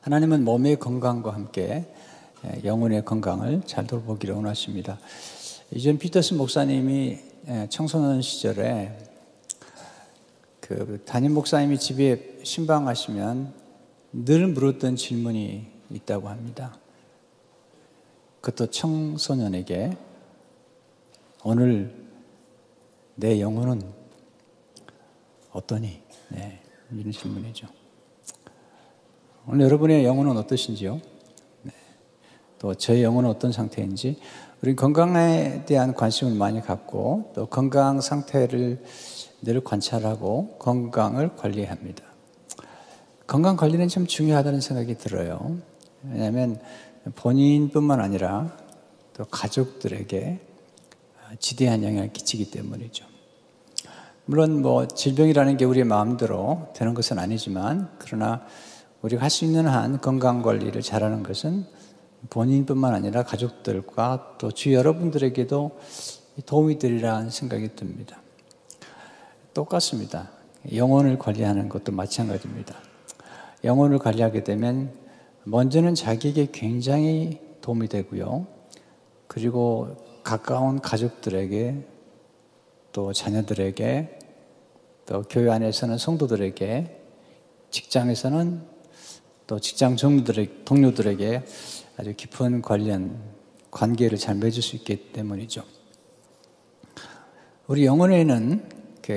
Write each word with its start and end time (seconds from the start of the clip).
하나님은 0.00 0.44
몸의 0.44 0.78
건강과 0.78 1.34
함께 1.34 1.84
예, 2.44 2.64
영혼의 2.64 3.04
건강을 3.04 3.62
잘 3.66 3.86
돌보기를 3.86 4.34
원하십니다. 4.34 4.98
이전 5.72 5.98
피터스 5.98 6.34
목사님이 6.34 7.18
예, 7.48 7.66
청소년 7.68 8.22
시절에 8.22 8.96
그 10.60 11.02
담임 11.04 11.34
목사님이 11.34 11.78
집에 11.78 12.38
신방하시면 12.42 13.52
늘 14.12 14.46
물었던 14.46 14.96
질문이 14.96 15.66
있다고 15.90 16.28
합니다. 16.30 16.78
그것도 18.40 18.70
청소년에게 18.70 19.96
오늘 21.44 21.94
내 23.16 23.38
영혼은 23.38 23.82
어떠니? 25.52 26.00
네, 26.30 26.60
이런 26.90 27.12
질문이죠. 27.12 27.79
오늘 29.52 29.64
여러분의 29.64 30.04
영혼은 30.04 30.36
어떠신지요? 30.36 31.00
네. 31.62 31.72
또 32.60 32.72
저의 32.72 33.02
영혼은 33.02 33.28
어떤 33.28 33.50
상태인지 33.50 34.16
우리 34.62 34.76
건강에 34.76 35.64
대한 35.66 35.92
관심을 35.92 36.34
많이 36.34 36.60
갖고 36.60 37.32
또 37.34 37.46
건강 37.46 38.00
상태를 38.00 38.80
늘 39.42 39.64
관찰하고 39.64 40.58
건강을 40.60 41.34
관리합니다. 41.34 42.04
건강 43.26 43.56
관리는 43.56 43.88
참 43.88 44.06
중요하다는 44.06 44.60
생각이 44.60 44.96
들어요. 44.98 45.56
왜냐하면 46.04 46.60
본인뿐만 47.16 47.98
아니라 47.98 48.56
또 49.14 49.24
가족들에게 49.24 50.38
지대한 51.40 51.82
영향을 51.82 52.12
끼치기 52.12 52.52
때문이죠. 52.52 53.04
물론 54.26 54.62
뭐 54.62 54.86
질병이라는 54.86 55.56
게 55.56 55.64
우리의 55.64 55.86
마음대로 55.86 56.68
되는 56.76 56.94
것은 56.94 57.18
아니지만 57.18 57.90
그러나 57.98 58.46
우리가 59.02 59.22
할 59.22 59.30
수 59.30 59.44
있는 59.44 59.66
한 59.66 60.00
건강 60.00 60.42
관리를 60.42 60.82
잘하는 60.82 61.22
것은 61.22 61.64
본인뿐만 62.28 62.94
아니라 62.94 63.22
가족들과 63.22 64.36
또주 64.38 64.74
여러분들에게도 64.74 65.78
도움이 66.44 66.78
되리라는 66.78 67.30
생각이 67.30 67.74
듭니다. 67.76 68.20
똑같습니다. 69.54 70.30
영혼을 70.74 71.18
관리하는 71.18 71.68
것도 71.68 71.92
마찬가지입니다. 71.92 72.76
영혼을 73.64 73.98
관리하게 73.98 74.44
되면 74.44 74.92
먼저는 75.44 75.94
자기에게 75.94 76.48
굉장히 76.52 77.40
도움이 77.62 77.88
되고요. 77.88 78.46
그리고 79.26 79.96
가까운 80.22 80.80
가족들에게 80.80 81.86
또 82.92 83.12
자녀들에게 83.12 84.18
또 85.06 85.22
교회 85.22 85.50
안에서는 85.50 85.96
성도들에게 85.96 87.00
직장에서는 87.70 88.79
또 89.50 89.58
직장 89.58 89.96
동료들에게, 89.96 90.62
동료들에게 90.64 91.42
아주 91.96 92.14
깊은 92.16 92.62
관련 92.62 93.18
관계를 93.72 94.16
잘 94.16 94.36
맺을 94.36 94.62
수 94.62 94.76
있기 94.76 95.10
때문이죠. 95.10 95.64
우리 97.66 97.84
영혼에는 97.84 98.62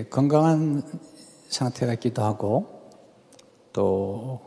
건강한 0.10 0.82
상태가 1.50 1.94
있기도 1.94 2.24
하고 2.24 2.66
또 3.74 4.42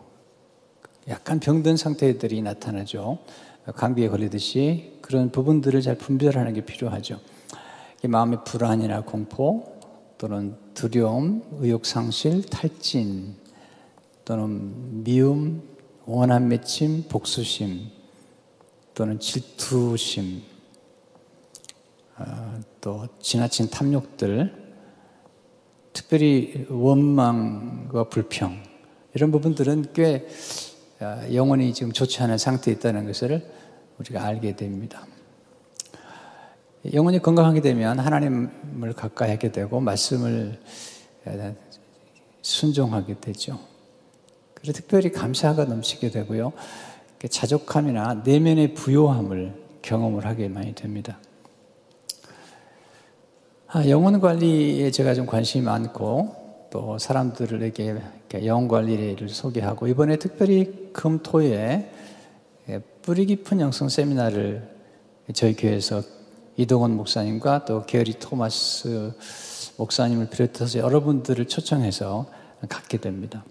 약간 1.06 1.38
병든 1.38 1.76
상태들이 1.76 2.42
나타나죠. 2.42 3.18
감기에 3.76 4.08
걸리듯이 4.08 4.98
그런 5.02 5.30
부분들을 5.30 5.82
잘 5.82 5.96
분별하는 5.96 6.52
게 6.52 6.64
필요하죠. 6.64 7.20
마음의 8.02 8.40
불안이나 8.44 9.02
공포 9.02 9.78
또는 10.18 10.56
두려움, 10.74 11.44
의욕 11.60 11.86
상실, 11.86 12.42
탈진 12.42 13.36
또는 14.24 15.04
미움, 15.04 15.75
원한 16.06 16.46
맺힘, 16.46 17.08
복수심 17.08 17.90
또는 18.94 19.18
질투심 19.18 20.40
어, 22.18 22.60
또 22.80 23.08
지나친 23.20 23.68
탐욕들 23.68 24.66
특별히 25.92 26.64
원망과 26.70 28.08
불평 28.08 28.62
이런 29.14 29.32
부분들은 29.32 29.92
꽤 29.94 30.28
어, 31.00 31.22
영혼이 31.32 31.74
지금 31.74 31.90
좋지 31.90 32.22
않은 32.22 32.38
상태에 32.38 32.74
있다는 32.74 33.04
것을 33.06 33.44
우리가 33.98 34.24
알게 34.24 34.54
됩니다. 34.54 35.04
영혼이 36.92 37.18
건강하게 37.18 37.60
되면 37.62 37.98
하나님을 37.98 38.92
가까이 38.92 39.30
하게 39.30 39.50
되고 39.50 39.80
말씀을 39.80 40.60
어, 41.24 41.54
순종하게 42.42 43.18
되죠. 43.20 43.58
그래서 44.66 44.80
특별히 44.80 45.12
감사가 45.12 45.66
넘치게 45.66 46.10
되고요. 46.10 46.52
자족함이나 47.30 48.22
내면의 48.24 48.74
부요함을 48.74 49.54
경험을 49.80 50.26
하게 50.26 50.48
많이 50.48 50.74
됩니다. 50.74 51.20
아, 53.68 53.88
영혼 53.88 54.18
관리에 54.18 54.90
제가 54.90 55.14
좀 55.14 55.24
관심이 55.24 55.64
많고 55.64 56.68
또 56.70 56.98
사람들에게 56.98 57.96
영혼 58.44 58.66
관리를 58.66 59.28
소개하고 59.28 59.86
이번에 59.86 60.16
특별히 60.16 60.90
금토에 60.92 61.92
예, 62.68 62.80
뿌리 63.02 63.26
깊은 63.26 63.60
영성 63.60 63.88
세미나를 63.88 64.68
저희 65.32 65.54
교회에서 65.54 66.02
이동원 66.56 66.96
목사님과 66.96 67.66
또 67.66 67.86
게리 67.86 68.14
토마스 68.14 69.12
목사님을 69.76 70.28
비롯해서 70.28 70.80
여러분들을 70.80 71.46
초청해서 71.46 72.26
갖게 72.68 72.98
됩니다. 72.98 73.44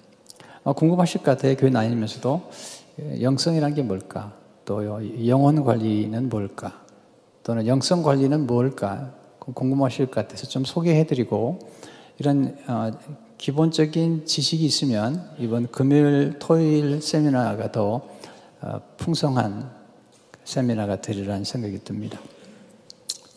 어, 0.65 0.73
궁금하실 0.73 1.21
것 1.21 1.37
같아요. 1.37 1.55
교회 1.55 1.69
다니면서도 1.69 2.41
예, 2.99 3.21
영성이란 3.21 3.75
게 3.75 3.83
뭘까? 3.83 4.33
또 4.65 4.83
영혼 5.27 5.63
관리는 5.63 6.27
뭘까? 6.27 6.81
또는 7.43 7.67
영성 7.67 8.01
관리는 8.01 8.47
뭘까? 8.47 9.13
궁금하실 9.39 10.07
것 10.07 10.15
같아서 10.15 10.47
좀 10.47 10.65
소개해드리고 10.65 11.59
이런 12.17 12.57
어, 12.67 12.91
기본적인 13.37 14.25
지식이 14.25 14.65
있으면 14.65 15.29
이번 15.37 15.67
금요일, 15.67 16.39
토요일 16.39 16.99
세미나가 16.99 17.71
더 17.71 18.01
어, 18.61 18.81
풍성한 18.97 19.69
세미나가 20.45 20.99
되리라는 20.99 21.43
생각이 21.43 21.83
듭니다. 21.83 22.19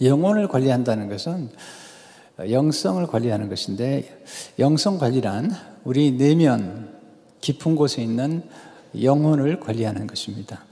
영혼을 0.00 0.48
관리한다는 0.48 1.10
것은 1.10 1.50
영성을 2.38 3.06
관리하는 3.06 3.50
것인데 3.50 4.22
영성 4.58 4.96
관리란 4.96 5.50
우리 5.84 6.12
내면 6.12 6.87
깊은 7.40 7.76
곳에 7.76 8.02
있는 8.02 8.42
영혼을 9.00 9.60
관리하는 9.60 10.06
것입니다. 10.06 10.64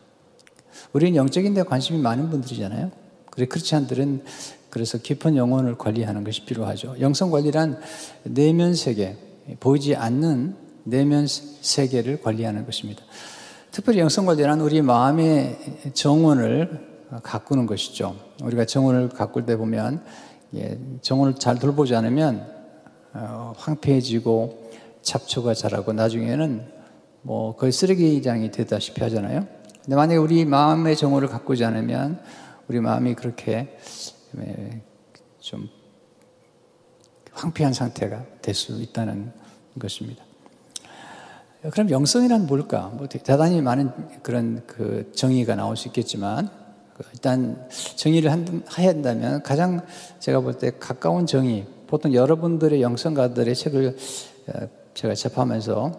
우리는 0.93 1.17
영적인 1.17 1.55
데 1.55 1.63
관심이 1.63 1.99
많은 1.99 2.31
분들이잖아요. 2.31 2.91
그래 3.31 3.47
크리스찬들은 3.47 4.25
그래서 4.71 4.99
깊은 4.99 5.37
영혼을 5.37 5.79
관리하는 5.79 6.25
것이 6.25 6.45
필요하죠. 6.45 6.97
영성 7.01 7.31
관리란 7.31 7.81
내면 8.25 8.75
세계, 8.75 9.17
보이지 9.61 9.97
않는 9.97 10.55
내면 10.85 11.27
세계를 11.27 12.21
관리하는 12.23 12.65
것입니다. 12.65 13.03
특별히 13.71 13.99
영성 13.99 14.27
관리란 14.27 14.61
우리 14.61 14.81
마음의 14.83 15.93
정원을 15.95 16.97
가꾸는 17.23 17.67
것이죠. 17.67 18.17
우리가 18.43 18.65
정원을 18.65 19.11
가꿀 19.11 19.47
때 19.47 19.57
보면 19.57 20.03
예, 20.55 20.79
정원을 21.03 21.35
잘 21.35 21.59
돌보지 21.59 21.95
않으면 21.95 22.47
어, 23.13 23.53
황폐해지고 23.57 24.66
잡초가 25.07 25.55
자라고 25.55 25.93
나중에는 25.93 26.67
뭐 27.23 27.55
거의 27.57 27.71
쓰레기장이 27.71 28.51
되다시피 28.51 29.01
하잖아요. 29.05 29.47
근데 29.85 29.95
만약에 29.95 30.17
우리 30.17 30.45
마음의 30.45 30.97
정원을 30.97 31.29
가꾸지 31.29 31.65
않으면 31.65 32.21
우리 32.69 32.81
마음이 32.81 33.15
그렇게 33.15 33.79
예, 34.39 34.83
좀 35.39 35.69
황폐한 37.33 37.73
상태가 37.73 38.25
될 38.43 38.55
수 38.55 38.81
있다는 38.83 39.33
것입니다. 39.79 40.25
그럼 41.71 41.91
영성이란 41.91 42.47
뭘까? 42.47 42.91
뭐 42.95 43.07
대단히 43.07 43.61
많은 43.61 43.91
그런 44.23 44.65
그 44.67 45.13
정의가 45.15 45.55
나올 45.55 45.77
수 45.77 45.89
있겠지만 45.89 46.49
그 46.95 47.05
일단 47.13 47.69
정의를 47.97 48.31
해야 48.79 48.89
한다면 48.89 49.43
가장 49.43 49.87
제가 50.19 50.41
볼 50.41 50.59
때 50.59 50.73
가까운 50.81 51.27
정의, 51.27 51.67
보통 51.87 52.13
여러분들의 52.13 52.83
영성가들의 52.83 53.55
책을 53.55 53.97
어, 54.49 54.86
제가 54.97 55.15
접하면서 55.15 55.93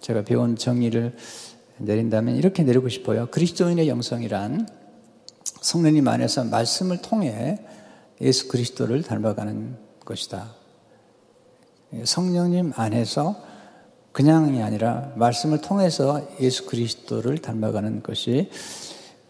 제가 0.00 0.24
배운 0.24 0.56
정의를 0.56 1.16
내린다면 1.78 2.34
이렇게 2.34 2.64
내리고 2.64 2.88
싶어요. 2.88 3.26
그리스도인의 3.30 3.88
영성이란 3.88 4.68
성령님 5.44 6.08
안에서 6.08 6.44
말씀을 6.44 7.00
통해 7.00 7.58
예수 8.20 8.48
그리스도를 8.48 9.02
닮아가는 9.02 9.76
것이다. 10.04 10.52
성령님 12.04 12.72
안에서 12.74 13.40
그냥이 14.10 14.60
아니라 14.62 15.12
말씀을 15.14 15.60
통해서 15.60 16.20
예수 16.40 16.66
그리스도를 16.66 17.38
닮아가는 17.38 18.02
것이 18.02 18.50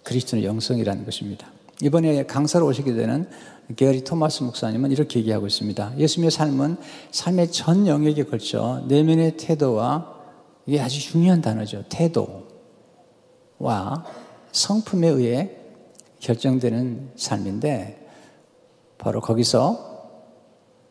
그리스도의 0.02 0.44
영성이라는 0.46 1.04
것입니다. 1.04 1.46
이번에 1.82 2.24
강사로 2.26 2.66
오시게 2.66 2.94
되는 2.94 3.28
게리 3.76 4.02
토마스 4.04 4.42
목사님은 4.42 4.90
이렇게 4.90 5.20
얘기하고 5.20 5.46
있습니다. 5.46 5.98
예수님의 5.98 6.30
삶은 6.30 6.76
삶의 7.10 7.52
전 7.52 7.86
영역에 7.86 8.24
걸쳐 8.24 8.82
내면의 8.88 9.36
태도와 9.36 10.20
이게 10.66 10.80
아주 10.80 11.00
중요한 11.00 11.40
단어죠. 11.40 11.84
태도. 11.88 12.48
성품에 14.52 15.08
의해 15.08 15.50
결정되는 16.18 17.12
삶인데 17.16 18.08
바로 18.98 19.20
거기서 19.20 19.88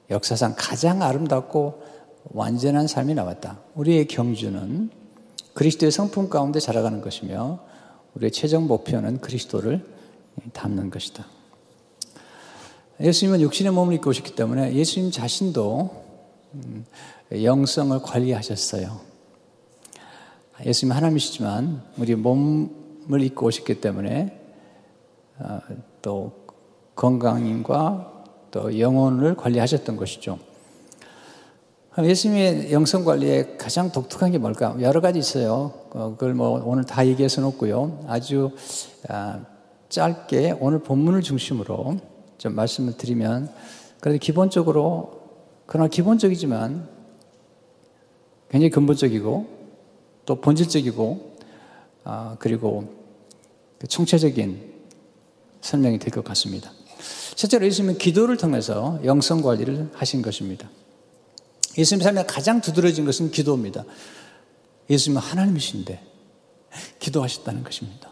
역사상 0.10 0.56
가장 0.58 1.04
아름답고 1.04 1.84
완전한 2.32 2.88
삶이 2.88 3.14
나왔다. 3.14 3.60
우리의 3.76 4.08
경주는 4.08 4.90
그리스도의 5.54 5.92
성품 5.92 6.30
가운데 6.30 6.60
자라가는 6.60 7.02
것이며 7.02 7.60
우리의 8.16 8.32
최종 8.32 8.68
목표는 8.68 9.20
그리스도를 9.20 9.99
담는 10.54 10.90
것이다. 10.90 11.26
예수님은 13.02 13.42
육신의 13.42 13.72
몸을 13.72 13.94
입고 13.96 14.10
오셨기 14.10 14.36
때문에 14.36 14.74
예수님 14.74 15.12
자신도 15.12 16.06
음, 16.56 16.86
영성을 17.32 17.98
관리하셨어요. 18.02 19.00
예수님 20.66 20.94
하나님이시지만 20.94 21.82
우리 21.98 22.16
몸을 22.16 23.22
입고 23.22 23.48
오셨기 23.48 23.80
때문에 23.80 24.38
어, 25.40 25.60
또 26.02 26.34
건강인과 26.96 28.26
또 28.52 28.80
영혼을 28.80 29.36
관리하셨던 29.36 29.96
것이죠. 29.96 30.40
예수님의 31.98 32.72
영성 32.72 33.04
관리에 33.04 33.58
가장 33.58 33.92
독특한 33.92 34.32
게 34.32 34.38
뭘까? 34.38 34.76
여러 34.80 35.02
가지 35.02 35.20
있어요. 35.20 35.74
어, 35.92 36.16
그걸 36.18 36.34
뭐 36.34 36.62
오늘 36.66 36.84
다 36.84 37.06
얘기할 37.06 37.30
수는 37.30 37.48
없고요. 37.50 38.06
아주 38.08 38.52
아, 39.08 39.40
짧게 39.90 40.58
오늘 40.60 40.80
본문을 40.80 41.22
중심으로 41.22 42.00
좀 42.38 42.56
말씀을 42.56 42.96
드리면 42.98 43.52
그래도 44.00 44.20
기본적으로 44.20 45.20
그러나 45.66 45.88
기본적이지만 45.90 46.88
굉장히 48.50 48.70
근본적이고 48.70 49.60
또 50.26 50.36
본질적이고 50.42 51.38
아, 52.04 52.36
그리고 52.40 52.94
그 53.78 53.88
총체적인 53.88 54.74
설명이 55.62 56.00
될 56.00 56.12
것 56.12 56.24
같습니다. 56.24 56.72
실제로 57.36 57.66
예수님은 57.66 57.98
기도를 57.98 58.38
통해서 58.38 59.00
영성 59.06 59.42
관리를 59.42 59.90
하신 59.94 60.22
것입니다. 60.22 60.70
예수님 61.78 62.04
삶에 62.04 62.26
가장 62.26 62.62
두드러진 62.62 63.06
것은 63.06 63.32
기도입니다. 63.32 63.86
예수님은 64.90 65.22
하나님이신데 65.22 66.02
기도하셨다는 67.00 67.64
것입니다. 67.64 68.10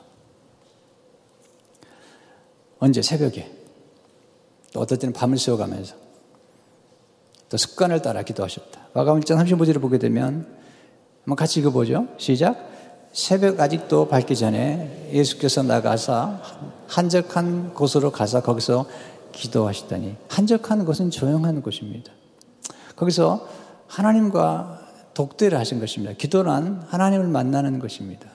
언제? 2.80 3.02
새벽에. 3.02 3.52
또 4.74 4.82
어떨 4.82 5.00
때는 5.00 5.14
밤을 5.14 5.38
새워가면서 5.38 5.96
또 7.50 7.58
습관을 7.58 8.02
따라 8.02 8.24
기도하셨다. 8.24 8.90
1장 8.94 9.38
35절을 9.38 9.80
보게 9.82 9.98
되면 9.98 10.48
한번 11.20 11.36
같이 11.36 11.60
읽어보죠. 11.60 12.08
시작. 12.18 12.70
새벽 13.14 13.60
아직도 13.60 14.08
밝기 14.08 14.36
전에 14.36 15.10
예수께서 15.12 15.64
나가사 15.64 16.42
한적한 16.88 17.74
곳으로 17.74 18.12
가서 18.12 18.42
거기서 18.42 18.86
기도하시다니 19.32 20.16
한적한 20.28 20.86
곳은 20.86 21.10
조용한 21.10 21.62
곳입니다. 21.62 22.12
거기서 22.96 23.48
하나님과 23.88 24.82
독대를 25.14 25.58
하신 25.58 25.80
것입니다. 25.80 26.14
기도란 26.16 26.86
하나님을 26.88 27.28
만나는 27.28 27.80
것입니다. 27.80 28.30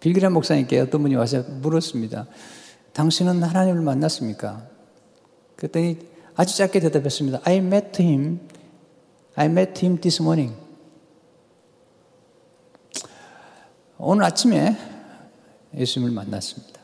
빌기란 0.00 0.32
목사님께 0.32 0.80
어떤 0.80 1.02
분이 1.02 1.14
와서 1.14 1.44
물었습니다. 1.60 2.26
당신은 2.92 3.42
하나님을 3.42 3.82
만났습니까? 3.82 4.68
그랬더니 5.56 5.98
아주 6.34 6.56
짧게 6.56 6.80
대답했습니다. 6.80 7.40
I 7.44 7.56
met 7.56 8.02
him. 8.02 8.40
I 9.34 9.46
met 9.46 9.84
him 9.84 10.00
this 10.00 10.20
morning. 10.20 10.56
오늘 13.98 14.24
아침에 14.24 14.76
예수님을 15.76 16.12
만났습니다. 16.12 16.80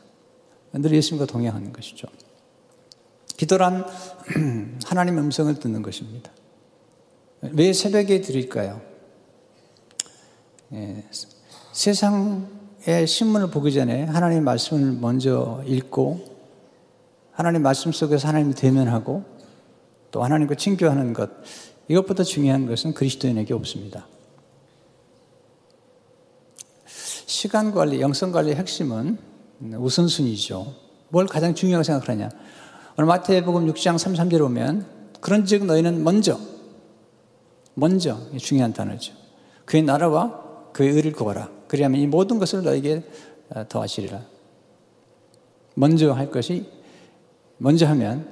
늘 0.73 0.93
예수님과 0.95 1.25
동행하는 1.25 1.73
것이죠. 1.73 2.07
기도란 3.37 3.85
하나님의 4.85 5.23
음성을 5.23 5.53
듣는 5.59 5.81
것입니다. 5.81 6.31
왜 7.41 7.73
새벽에 7.73 8.21
드릴까요? 8.21 8.81
예, 10.73 11.03
세상 11.71 12.58
의 12.87 13.07
신문을 13.07 13.49
보기 13.49 13.73
전에 13.73 14.05
하나님의 14.05 14.41
말씀을 14.41 14.93
먼저 14.93 15.61
읽고 15.65 16.37
하나님 17.31 17.61
말씀 17.61 17.91
속에서 17.91 18.29
하나님을 18.29 18.53
대면하고 18.55 19.25
또 20.11 20.23
하나님과 20.23 20.55
친교하는 20.55 21.11
것 21.11 21.29
이것보다 21.89 22.23
중요한 22.23 22.67
것은 22.67 22.93
그리스도인에게 22.93 23.53
없습니다. 23.53 24.07
시간 26.85 27.71
관리, 27.71 27.99
영성 28.01 28.31
관리의 28.31 28.55
핵심은 28.55 29.17
우선순위죠. 29.77 30.73
뭘 31.09 31.27
가장 31.27 31.53
중요하게 31.53 31.83
생각하냐? 31.83 32.29
오늘 32.97 33.07
마태복음 33.07 33.67
6장 33.73 33.95
33절에 33.95 34.39
보면 34.39 34.85
그런즉 35.19 35.65
너희는 35.65 36.03
먼저 36.03 36.39
먼저 37.73 38.19
중요한 38.37 38.71
단어죠. 38.71 39.13
그의 39.65 39.83
나라와 39.83 40.71
그의 40.71 40.91
의를 40.91 41.11
구하라. 41.11 41.58
그리하면 41.69 42.01
이 42.01 42.07
모든 42.07 42.37
것을 42.39 42.63
너에게 42.63 43.03
어, 43.49 43.65
더하시리라. 43.69 44.21
먼저 45.75 46.11
할 46.11 46.29
것이 46.29 46.69
먼저 47.57 47.87
하면 47.87 48.27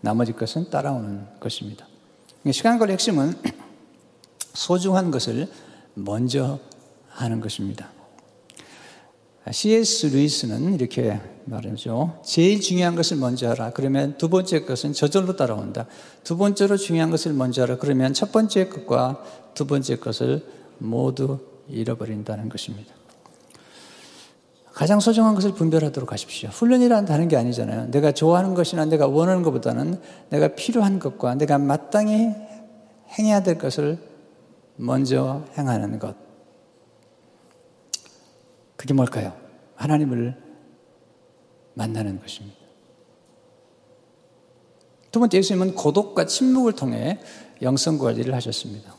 나머지 0.00 0.32
것은 0.32 0.70
따라오는 0.70 1.26
것입니다. 1.40 1.86
시간 2.52 2.78
관리 2.78 2.92
핵심은 2.92 3.34
소중한 4.54 5.10
것을 5.10 5.48
먼저 5.94 6.58
하는 7.08 7.40
것입니다. 7.40 7.90
C.S. 9.50 10.06
루이스는 10.06 10.74
이렇게 10.74 11.20
말하죠. 11.44 12.20
제일 12.24 12.60
중요한 12.60 12.96
것을 12.96 13.16
먼저 13.16 13.48
하라. 13.48 13.70
그러면 13.70 14.18
두 14.18 14.28
번째 14.28 14.64
것은 14.64 14.92
저절로 14.92 15.36
따라온다. 15.36 15.86
두 16.24 16.36
번째로 16.36 16.76
중요한 16.76 17.10
것을 17.10 17.32
먼저 17.32 17.62
하라. 17.62 17.78
그러면 17.78 18.12
첫 18.12 18.32
번째 18.32 18.68
것과 18.68 19.22
두 19.54 19.66
번째 19.66 19.96
것을 19.96 20.44
모두 20.78 21.38
잃어버린다는 21.68 22.48
것입니다. 22.48 22.94
가장 24.72 25.00
소중한 25.00 25.34
것을 25.34 25.52
분별하도록 25.52 26.12
하십시오. 26.12 26.50
훈련이란 26.50 27.06
다른 27.06 27.28
게 27.28 27.36
아니잖아요. 27.36 27.90
내가 27.90 28.12
좋아하는 28.12 28.52
것이나 28.52 28.84
내가 28.84 29.06
원하는 29.06 29.42
것보다는 29.42 29.98
내가 30.28 30.48
필요한 30.48 30.98
것과 30.98 31.34
내가 31.36 31.56
마땅히 31.56 32.34
행해야 33.18 33.42
될 33.42 33.56
것을 33.56 33.98
먼저 34.76 35.44
행하는 35.56 35.98
것. 35.98 36.14
그게 38.76 38.92
뭘까요? 38.92 39.32
하나님을 39.76 40.36
만나는 41.72 42.20
것입니다. 42.20 42.58
두 45.10 45.20
번째 45.20 45.38
예수님은 45.38 45.74
고독과 45.74 46.26
침묵을 46.26 46.74
통해 46.74 47.18
영성 47.62 47.96
관리를 47.96 48.34
하셨습니다. 48.34 48.95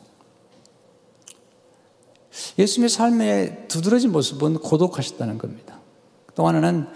예수님의 2.58 2.89
삶의 2.89 3.67
두드러진 3.67 4.12
모습은 4.12 4.56
고독하셨다는 4.56 5.38
겁니다. 5.38 5.79
또 6.36 6.48
하나는 6.48 6.88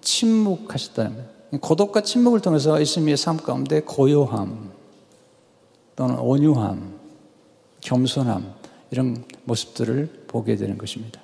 침묵하셨다는 0.00 1.10
겁니다. 1.10 1.34
고독과 1.60 2.02
침묵을 2.02 2.40
통해서 2.40 2.80
예수님의 2.80 3.16
삶 3.16 3.36
가운데 3.36 3.80
고요함 3.80 4.72
또는 5.96 6.18
온유함, 6.18 6.98
겸손함 7.80 8.54
이런 8.90 9.24
모습들을 9.44 10.24
보게 10.26 10.56
되는 10.56 10.76
것입니다. 10.78 11.20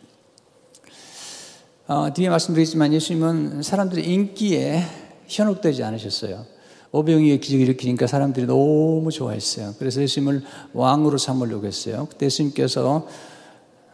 어, 1.87 2.12
뒤에 2.12 2.29
말씀드리지만 2.29 2.93
예수님은 2.93 3.62
사람들의 3.62 4.07
인기에 4.07 4.85
현혹되지 5.27 5.83
않으셨어요. 5.83 6.47
오병이의 6.93 7.41
기적을 7.41 7.65
일으키니까 7.65 8.07
사람들이 8.07 8.47
너무 8.47 9.11
좋아했어요. 9.11 9.75
그래서 9.79 10.00
예수님을 10.03 10.43
왕으로 10.73 11.19
삼으려고 11.19 11.67
했어요. 11.67 12.07
그때 12.11 12.27
예수님께서 12.27 12.89
어, 12.89 13.09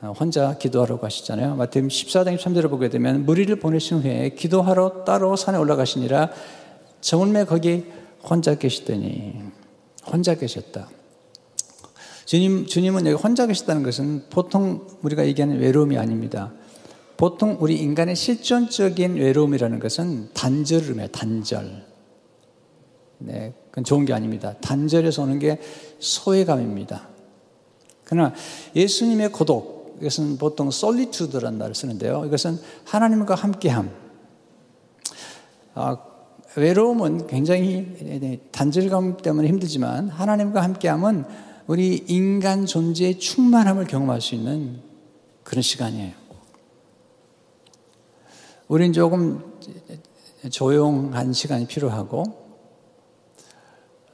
혼자 0.02 0.58
기도하러 0.58 1.00
가시잖아요. 1.00 1.56
마태복음 1.56 1.88
14장 1.88 2.36
23절을 2.36 2.68
보게 2.68 2.88
되면 2.88 3.24
무리를 3.24 3.54
보내신 3.56 3.98
후에 3.98 4.30
기도하러 4.30 5.04
따로 5.04 5.36
산에 5.36 5.56
올라가시니라 5.58 6.30
정을매 7.00 7.44
거기 7.44 7.86
혼자 8.22 8.56
계시더니 8.56 9.34
혼자 10.06 10.34
계셨다. 10.34 10.88
주님, 12.26 12.66
주님은 12.66 13.06
여기 13.06 13.22
혼자 13.22 13.46
계시다는 13.46 13.82
것은 13.84 14.24
보통 14.30 14.86
우리가 15.02 15.26
얘기하는 15.26 15.60
외로움이 15.60 15.96
아닙니다. 15.96 16.52
보통 17.16 17.56
우리 17.60 17.76
인간의 17.76 18.16
실존적인 18.16 19.14
외로움이라는 19.14 19.78
것은 19.78 20.30
의미해요. 20.34 21.08
단절. 21.08 21.86
네, 23.18 23.54
그건 23.70 23.84
좋은 23.84 24.04
게 24.04 24.12
아닙니다. 24.12 24.54
단절에서 24.60 25.22
오는 25.22 25.38
게 25.38 25.58
소외감입니다. 26.00 27.08
그러나 28.04 28.34
예수님의 28.74 29.32
고독, 29.32 29.75
이것은 30.00 30.38
보통 30.38 30.70
솔리투드라는 30.70 31.58
말을 31.58 31.74
쓰는데요. 31.74 32.24
이것은 32.26 32.58
하나님과 32.84 33.34
함께함. 33.34 33.90
아, 35.74 35.98
외로움은 36.56 37.26
굉장히 37.26 38.40
단절감 38.50 39.18
때문에 39.18 39.48
힘들지만 39.48 40.08
하나님과 40.08 40.62
함께함은 40.62 41.24
우리 41.66 42.04
인간 42.08 42.64
존재의 42.64 43.18
충만함을 43.18 43.86
경험할 43.86 44.20
수 44.20 44.34
있는 44.34 44.80
그런 45.42 45.62
시간이에요. 45.62 46.14
우린 48.68 48.92
조금 48.92 49.58
조용한 50.50 51.32
시간이 51.32 51.66
필요하고 51.66 52.24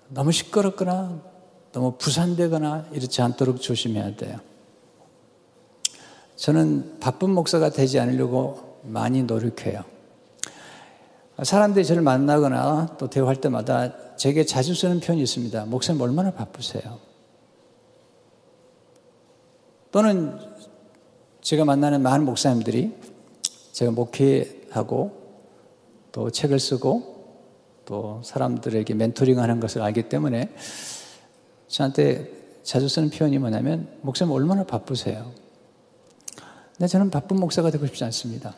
너무 0.09 0.33
시끄럽거나 0.33 1.23
너무 1.73 1.97
부산되거나 1.97 2.89
이렇지 2.93 3.23
않도록 3.23 3.61
조심해야 3.61 4.17
돼요. 4.17 4.41
저는 6.43 6.99
바쁜 6.99 7.31
목사가 7.31 7.71
되지 7.71 8.01
않으려고 8.01 8.81
많이 8.83 9.23
노력해요. 9.23 9.85
사람들이 11.41 11.85
저를 11.85 12.03
만나거나 12.03 12.97
또 12.99 13.09
대화할 13.09 13.37
때마다 13.37 14.17
제게 14.17 14.45
자주 14.45 14.75
쓰는 14.75 14.99
표현이 14.99 15.23
있습니다. 15.23 15.67
목사님 15.67 16.03
얼마나 16.03 16.33
바쁘세요? 16.33 16.99
또는 19.93 20.37
제가 21.43 21.65
만나는 21.65 22.03
많은 22.03 22.25
목사님들이 22.25 22.93
제가 23.71 23.93
목회하고 23.93 25.13
또 26.11 26.31
책을 26.31 26.59
쓰고 26.59 27.37
또 27.85 28.21
사람들에게 28.25 28.95
멘토링 28.95 29.39
하는 29.39 29.61
것을 29.61 29.81
알기 29.81 30.09
때문에 30.09 30.53
저한테 31.69 32.33
자주 32.65 32.89
쓰는 32.89 33.11
표현이 33.11 33.39
뭐냐면 33.39 33.97
목사님 34.01 34.35
얼마나 34.35 34.65
바쁘세요? 34.65 35.42
근데 36.77 36.87
저는 36.87 37.11
바쁜 37.11 37.39
목사가 37.39 37.71
되고 37.71 37.87
싶지 37.87 38.05
않습니다. 38.05 38.55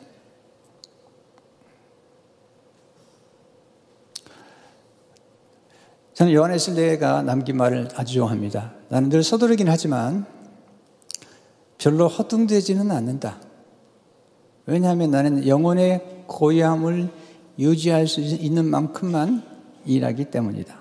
저는 6.13 6.31
요한의 6.33 6.59
실내가 6.59 7.21
남긴 7.23 7.57
말을 7.57 7.89
아주 7.95 8.13
좋아합니다. 8.13 8.73
나는 8.87 9.09
늘 9.09 9.21
서두르긴 9.21 9.67
하지만 9.67 10.25
별로 11.77 12.07
허둥대지는 12.07 12.89
않는다. 12.89 13.41
왜냐하면 14.65 15.11
나는 15.11 15.45
영혼의 15.45 16.23
고요함을 16.27 17.09
유지할 17.59 18.07
수 18.07 18.21
있는 18.21 18.65
만큼만 18.65 19.43
일하기 19.85 20.31
때문이다. 20.31 20.79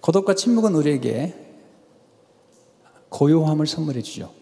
고독과 0.00 0.34
침묵은 0.34 0.74
우리에게 0.74 1.41
고요함을 3.12 3.66
선물해 3.66 4.02
주죠. 4.02 4.32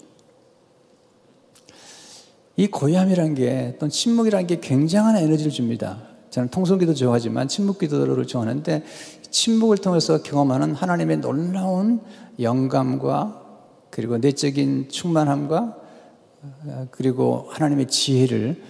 이 2.56 2.68
고요함이라는 2.68 3.34
게, 3.34 3.76
또 3.78 3.88
침묵이라는 3.88 4.46
게 4.46 4.60
굉장한 4.60 5.16
에너지를 5.16 5.50
줍니다. 5.50 6.02
저는 6.30 6.50
통성기도 6.50 6.94
좋아하지만 6.94 7.48
침묵기도를 7.48 8.26
좋아하는데 8.26 8.84
침묵을 9.30 9.78
통해서 9.78 10.22
경험하는 10.22 10.74
하나님의 10.74 11.18
놀라운 11.18 12.00
영감과 12.38 13.42
그리고 13.90 14.18
내적인 14.18 14.88
충만함과 14.88 15.76
그리고 16.92 17.46
하나님의 17.50 17.88
지혜를 17.88 18.62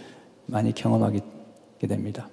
많이 0.47 0.73
경험하게 0.73 1.21
됩니다. 1.81 2.29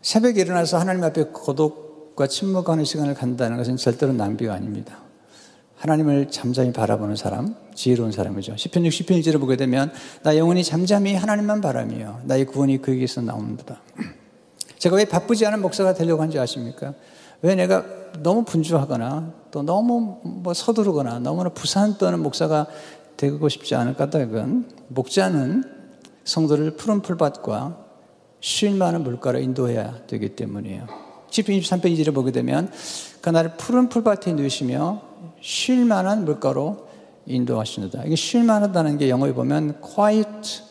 새벽에 0.00 0.40
일어나서 0.40 0.78
하나님 0.78 1.04
앞에 1.04 1.24
고독 1.24 1.89
과 2.20 2.26
침묵하는 2.26 2.84
시간을 2.84 3.14
간다는 3.14 3.56
것은 3.56 3.78
절대로 3.78 4.12
낭비가 4.12 4.52
아닙니다. 4.52 4.98
하나님을 5.76 6.30
잠잠히 6.30 6.70
바라보는 6.70 7.16
사람, 7.16 7.54
지혜로운 7.74 8.12
사람이죠. 8.12 8.56
10편 8.56 8.86
60편 8.86 9.18
1절을 9.20 9.40
보게 9.40 9.56
되면 9.56 9.90
나 10.22 10.36
영혼이 10.36 10.62
잠잠히 10.62 11.14
하나님만 11.14 11.62
바라며 11.62 12.20
나의 12.24 12.44
구원이 12.44 12.82
그에게서 12.82 13.22
나옵니다. 13.22 13.80
제가 14.76 14.96
왜 14.96 15.06
바쁘지 15.06 15.46
않은 15.46 15.62
목사가 15.62 15.94
되려고 15.94 16.20
한지 16.20 16.38
아십니까? 16.38 16.92
왜 17.40 17.54
내가 17.54 17.86
너무 18.18 18.44
분주하거나 18.44 19.32
또 19.50 19.62
너무 19.62 20.20
뭐 20.22 20.52
서두르거나 20.52 21.20
너무나 21.20 21.48
부산 21.48 21.96
떠는 21.96 22.22
목사가 22.22 22.66
되고 23.16 23.48
싶지 23.48 23.74
않을 23.76 23.94
까닭은 23.94 24.68
목자는 24.88 25.64
성도를 26.24 26.76
푸른 26.76 27.00
풀밭과 27.00 27.78
쉴 28.40 28.72
만한 28.72 29.04
물가로 29.04 29.38
인도해야 29.38 30.06
되기 30.06 30.36
때문이에요. 30.36 31.09
10편 31.30 31.60
23편 31.60 31.84
2절을 31.96 32.14
보게 32.14 32.32
되면 32.32 32.70
그날을 33.20 33.56
푸른 33.56 33.88
풀밭에 33.88 34.32
누시며 34.32 35.02
쉴 35.40 35.84
만한 35.84 36.24
물가로 36.24 36.88
인도하시는다. 37.26 38.04
이게 38.04 38.16
쉴 38.16 38.44
만하다는 38.44 38.98
게 38.98 39.08
영어에 39.08 39.32
보면 39.32 39.80
quiet 39.80 40.62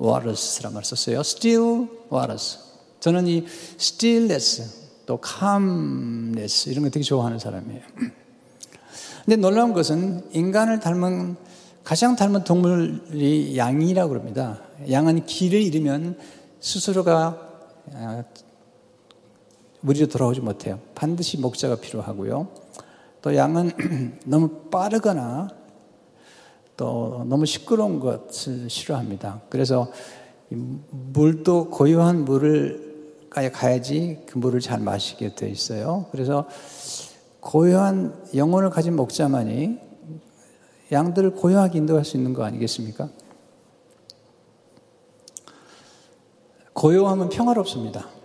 waters라는 0.00 0.74
말을 0.74 0.84
썼어요. 0.84 1.20
still 1.20 1.88
waters. 2.12 2.58
저는 3.00 3.26
이 3.26 3.44
stillness, 3.78 5.04
또 5.06 5.20
calmness 5.24 6.68
이런 6.68 6.84
거 6.84 6.90
되게 6.90 7.04
좋아하는 7.04 7.38
사람이에요. 7.38 7.80
근데 9.24 9.36
놀라운 9.36 9.72
것은 9.72 10.22
인간을 10.32 10.80
닮은 10.80 11.36
가장 11.84 12.16
닮은 12.16 12.44
동물이 12.44 13.56
양이라고 13.56 14.08
그럽니다. 14.10 14.60
양은 14.90 15.26
길을 15.26 15.62
잃으면 15.62 16.18
스스로가 16.60 17.38
무리로 19.88 20.08
돌아오지 20.08 20.40
못해요. 20.40 20.78
반드시 20.94 21.38
목자가 21.38 21.76
필요하고요. 21.76 22.48
또 23.22 23.34
양은 23.34 24.20
너무 24.26 24.48
빠르거나 24.70 25.48
또 26.76 27.24
너무 27.26 27.46
시끄러운 27.46 27.98
것을 27.98 28.68
싫어합니다. 28.68 29.40
그래서 29.48 29.90
물도 30.50 31.70
고요한 31.70 32.26
물을 32.26 32.86
가야지 33.30 34.18
그 34.26 34.36
물을 34.36 34.60
잘 34.60 34.78
마시게 34.78 35.34
돼 35.34 35.48
있어요. 35.48 36.06
그래서 36.12 36.46
고요한 37.40 38.14
영혼을 38.34 38.68
가진 38.68 38.94
목자만이 38.94 39.78
양들을 40.92 41.30
고요하게 41.30 41.78
인도할 41.78 42.04
수 42.04 42.18
있는 42.18 42.34
거 42.34 42.44
아니겠습니까? 42.44 43.08
고요함은 46.74 47.30
평화롭습니다. 47.30 48.17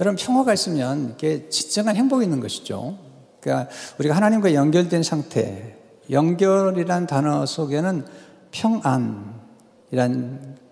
여러분, 0.00 0.16
평화가 0.16 0.52
있으면 0.54 1.14
이게 1.14 1.48
진정한 1.48 1.96
행복이 1.96 2.24
있는 2.24 2.40
것이죠. 2.40 2.98
그러니까 3.40 3.70
우리가 3.98 4.16
하나님과 4.16 4.54
연결된 4.54 5.02
상태, 5.02 5.76
연결이란 6.10 7.06
단어 7.06 7.46
속에는 7.46 8.04
평안이란 8.50 9.34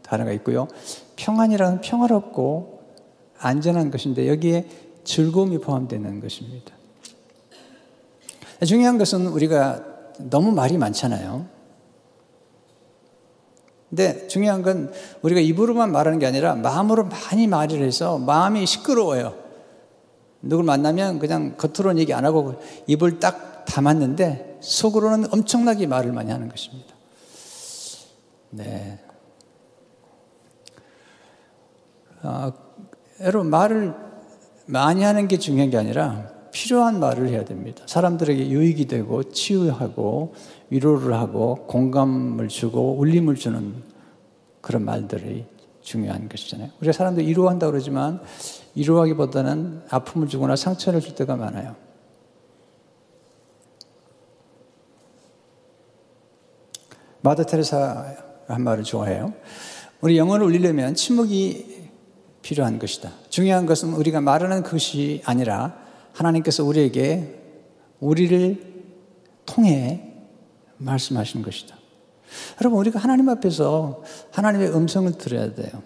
단어가 0.03 0.33
있고요. 0.33 0.69
평안이라는 1.17 1.81
평화롭고 1.81 2.83
안전한 3.39 3.91
것인데 3.91 4.29
여기에 4.29 4.69
즐거움이 5.05 5.59
포함되는 5.59 6.21
것입니다. 6.21 6.73
중요한 8.67 8.99
것은 8.99 9.27
우리가 9.27 9.85
너무 10.19 10.53
말이 10.53 10.79
많잖아요. 10.79 11.47
근데 13.93 14.27
중요한 14.27 14.63
건 14.63 14.91
우리가 15.21 15.43
입으로만 15.43 15.93
말하는 15.93 16.19
게 16.19 16.25
아니라 16.25 16.55
마음으로 16.55 17.05
많이 17.05 17.47
말을 17.47 17.83
해서 17.83 18.17
마음이 18.17 18.65
시끄러워요. 18.65 19.35
누굴 20.41 20.65
만나면 20.65 21.19
그냥 21.19 21.59
겉으로는 21.59 21.99
얘기 21.99 22.15
안 22.15 22.25
하고 22.25 22.55
입을 22.87 23.21
딱 23.21 23.67
담았는데 23.67 24.61
속으로는 24.63 25.27
엄청나게 25.31 25.87
말을 25.87 26.11
많이 26.13 26.31
하는 26.31 26.49
것입니다. 26.49 26.95
네. 28.49 28.99
아, 32.23 32.51
여러분, 33.21 33.51
말을 33.51 33.93
많이 34.65 35.03
하는 35.03 35.29
게 35.29 35.37
중요한 35.37 35.69
게 35.69 35.77
아니라 35.77 36.31
필요한 36.53 37.01
말을 37.01 37.29
해야 37.29 37.45
됩니다. 37.45 37.83
사람들에게 37.87 38.51
유익이 38.51 38.87
되고 38.87 39.23
치유하고 39.25 40.35
위로를 40.71 41.15
하고 41.15 41.67
공감을 41.67 42.49
주고 42.49 42.97
울림을 42.99 43.35
주는 43.37 43.75
그런 44.61 44.85
말들이 44.85 45.47
중요한 45.81 46.29
것이잖아요. 46.29 46.71
우리가 46.79 46.93
사람들 46.93 47.27
위로한다 47.27 47.67
그러지만 47.67 48.21
위로하기보다는 48.77 49.83
아픔을 49.89 50.29
주거나 50.29 50.55
상처를 50.55 51.01
줄 51.01 51.15
때가 51.15 51.37
많아요. 51.37 51.75
마더 57.23 57.45
테레사 57.45 58.17
한 58.47 58.63
말을 58.63 58.85
좋아해요. 58.85 59.33
우리 60.01 60.19
영혼을 60.19 60.47
울리려면 60.47 60.95
침묵이 60.95 61.83
필요한 62.43 62.79
것이다. 62.79 63.11
중요한 63.31 63.67
것은 63.67 63.95
우리가 63.95 64.21
말하는 64.21 64.63
것이 64.63 65.23
아니라 65.25 65.82
하나님께서 66.13 66.65
우리에게 66.65 67.41
우리를 68.01 68.73
통해 69.47 70.15
말씀하시는 70.79 71.45
것이다. 71.45 71.77
여러분, 72.61 72.79
우리가 72.81 72.99
하나님 72.99 73.29
앞에서 73.29 74.03
하나님의 74.31 74.75
음성을 74.75 75.11
들어야 75.13 75.55
돼요. 75.55 75.83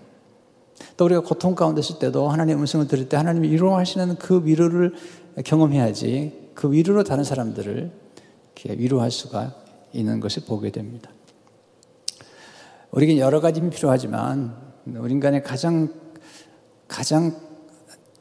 또 0.97 1.04
우리가 1.04 1.21
고통 1.23 1.54
가운데 1.54 1.80
있을 1.80 1.99
때도 1.99 2.28
하나님의 2.28 2.61
음성을 2.61 2.87
들을 2.87 3.09
때 3.09 3.16
하나님이 3.16 3.50
위로하시는 3.50 4.16
그 4.16 4.45
위로를 4.45 4.95
경험해야지 5.45 6.50
그 6.54 6.73
위로로 6.73 7.04
다른 7.04 7.25
사람들을 7.25 7.90
위로할 8.64 9.11
수가 9.11 9.54
있는 9.92 10.21
것을 10.21 10.45
보게 10.47 10.71
됩니다. 10.71 11.11
우리에게 12.90 13.21
여러 13.21 13.40
가지 13.40 13.61
필요하지만 13.61 14.56
우리 14.87 15.12
인간의 15.12 15.42
가장 15.42 15.92
가장 16.88 17.46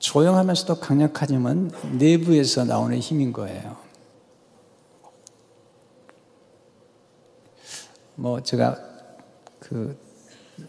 조용하면서도 0.05 0.79
힘은 0.81 1.71
내부에서 1.97 2.63
나오는 2.63 2.97
힘인 2.99 3.33
거예요. 3.33 3.75
뭐 8.13 8.41
제가 8.43 8.77
그 9.59 9.99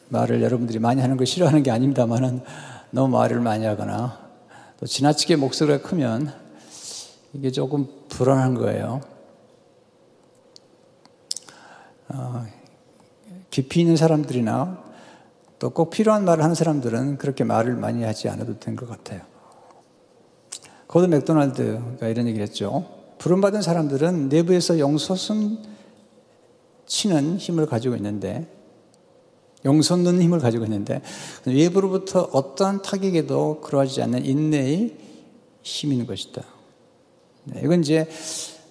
말을 0.08 0.42
여러분들이 0.42 0.78
많이 0.78 1.02
하는 1.02 1.18
걸 1.18 1.26
싫어하는 1.26 1.62
게 1.62 1.70
아닙니다만은 1.70 2.42
너무 2.90 3.14
말을 3.16 3.40
많이 3.40 3.66
하거나 3.66 4.26
또 4.80 4.86
지나치게 4.86 5.36
목소리가 5.36 5.86
크면 5.86 6.32
이게 7.34 7.50
조금 7.50 7.86
불안한 8.08 8.54
거예요. 8.54 9.02
어, 12.08 12.46
깊이 13.50 13.80
있는 13.80 13.96
사람들이나 13.96 14.85
또 15.58 15.70
꼭 15.70 15.90
필요한 15.90 16.24
말을 16.24 16.42
하는 16.44 16.54
사람들은 16.54 17.18
그렇게 17.18 17.44
말을 17.44 17.74
많이 17.74 18.02
하지 18.04 18.28
않아도 18.28 18.58
된 18.58 18.76
것 18.76 18.88
같아요. 18.88 19.22
고든 20.86 21.10
맥도날드가 21.10 22.08
이런 22.08 22.26
얘기를 22.26 22.46
했죠. 22.46 22.86
부름받은 23.18 23.62
사람들은 23.62 24.28
내부에서 24.28 24.78
용솟음 24.78 25.58
치는 26.86 27.38
힘을 27.38 27.66
가지고 27.66 27.96
있는데 27.96 28.46
용솟는 29.64 30.22
힘을 30.22 30.38
가지고 30.38 30.64
있는데 30.64 31.00
외부로부터 31.46 32.20
어떠한 32.32 32.82
타격에도 32.82 33.60
그러하지 33.62 34.02
않는 34.02 34.24
인내의 34.24 34.96
힘인 35.62 36.06
것이다. 36.06 36.42
네, 37.44 37.62
이건 37.64 37.80
이제 37.80 38.08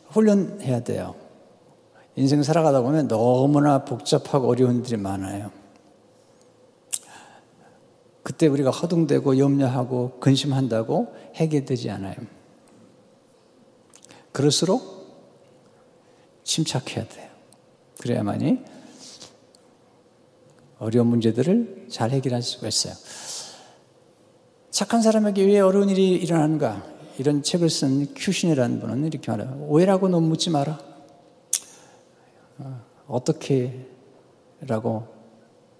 훈련해야 0.10 0.82
돼요. 0.82 1.16
인생 2.16 2.42
살아가다 2.44 2.82
보면 2.82 3.10
너무나 3.10 3.84
복잡하고 3.84 4.48
어려운 4.48 4.78
일들이 4.78 4.96
많아요. 4.96 5.52
그때 8.26 8.48
우리가 8.48 8.72
허둥대고 8.72 9.38
염려하고 9.38 10.20
근심한다고 10.20 11.14
해결되지 11.36 11.92
않아요. 11.92 12.16
그럴수록 14.32 14.82
침착해야 16.44 17.08
돼요. 17.08 17.30
그래야만이 18.00 18.62
어려운 20.80 21.06
문제들을 21.06 21.86
잘 21.92 22.10
해결할 22.10 22.42
수가 22.42 22.68
있어요. 22.68 22.96
착한 24.72 25.04
사람에게 25.04 25.46
왜 25.46 25.60
어려운 25.60 25.90
일이 25.92 26.14
일어나는가? 26.14 26.84
이런 27.20 27.44
책을 27.44 27.70
쓴 27.70 28.12
큐신이라는 28.16 28.80
분은 28.80 29.06
이렇게 29.06 29.30
말해요. 29.30 29.68
오해라고 29.70 30.10
너무 30.10 30.30
묻지 30.30 30.50
마라. 30.50 30.80
어, 32.58 32.82
어떻게? 33.06 33.88
라고 34.62 35.08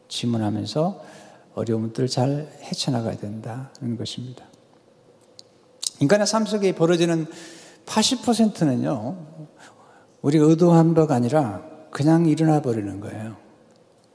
질문하면서 0.10 1.25
어려움들을 1.56 2.08
잘 2.08 2.50
헤쳐나가야 2.62 3.18
된다는 3.18 3.98
것입니다. 3.98 4.46
인간의 6.02 6.28
삶 6.28 6.46
속에 6.46 6.74
벌어지는 6.76 7.26
80%는요, 7.86 9.18
우리가 10.22 10.46
의도한 10.46 10.94
바가 10.94 11.16
아니라 11.16 11.64
그냥 11.92 12.26
일어나 12.26 12.62
버리는 12.62 13.00
거예요. 13.00 13.38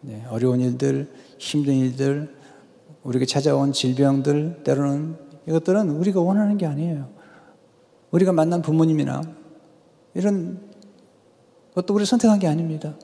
네, 0.02 0.24
어려운 0.28 0.60
일들, 0.60 1.12
힘든 1.38 1.74
일들, 1.74 2.36
우리에게 3.02 3.24
찾아온 3.24 3.72
질병들, 3.72 4.62
때로는 4.62 5.16
이것들은 5.48 5.90
우리가 5.90 6.20
원하는 6.20 6.58
게 6.58 6.66
아니에요. 6.66 7.08
우리가 8.10 8.32
만난 8.32 8.60
부모님이나 8.60 9.22
이런 10.14 10.68
것도 11.74 11.94
우리 11.94 12.04
선택한 12.04 12.38
게 12.38 12.48
아닙니다. 12.48 12.94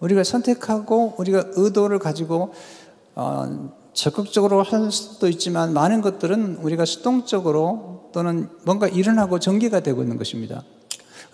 우리가 0.00 0.24
선택하고 0.24 1.14
우리가 1.18 1.44
의도를 1.54 1.98
가지고 1.98 2.52
어, 3.14 3.70
적극적으로 3.92 4.62
할 4.62 4.90
수도 4.92 5.26
있지만 5.28 5.72
많은 5.72 6.02
것들은 6.02 6.56
우리가 6.56 6.84
수동적으로 6.84 8.10
또는 8.12 8.48
뭔가 8.64 8.88
일어나고 8.88 9.38
전개가 9.38 9.80
되고 9.80 10.02
있는 10.02 10.18
것입니다. 10.18 10.62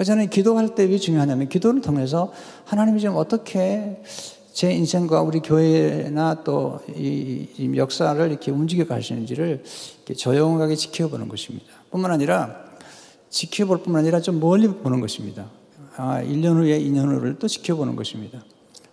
저는 0.05 0.31
기도할 0.31 0.75
때 0.75 0.85
왜 0.85 0.97
중요하냐면 0.99 1.49
기도를 1.49 1.81
통해서 1.81 2.33
하나님이 2.65 3.01
지금 3.01 3.17
어떻게 3.17 4.03
제 4.53 4.73
인생과 4.73 5.23
우리 5.23 5.41
교회나 5.41 6.45
또 6.45 6.81
이 6.97 7.49
역사를 7.77 8.31
이렇게 8.31 8.51
움직여 8.51 8.87
가시는지를 8.87 9.63
이렇게 9.97 10.15
조용하게 10.15 10.77
지켜보는 10.77 11.29
것입니다. 11.29 11.67
뿐만 11.91 12.11
아니라 12.11 12.65
지켜볼 13.31 13.83
뿐만 13.83 14.03
아니라 14.03 14.21
좀 14.21 14.41
멀리 14.41 14.69
보는 14.69 15.01
것입니다. 15.01 15.47
아, 15.97 16.23
1년 16.23 16.57
후에 16.57 16.79
2년 16.81 17.07
후를 17.07 17.39
또 17.39 17.49
지켜보는 17.49 17.97
것입니다. 17.97 18.43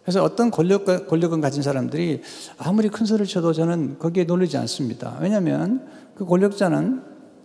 그래서 0.04 0.24
어떤 0.24 0.50
권력, 0.52 0.86
권력을 1.08 1.40
가진 1.40 1.62
사람들이 1.62 2.22
아무리 2.58 2.90
큰 2.90 3.06
소리를 3.06 3.28
쳐도 3.28 3.54
저는 3.54 4.00
거기에 4.00 4.24
놀리지 4.24 4.58
않습니다. 4.58 5.18
왜냐하면 5.22 5.88
그 6.16 6.26
권력자는 6.26 7.04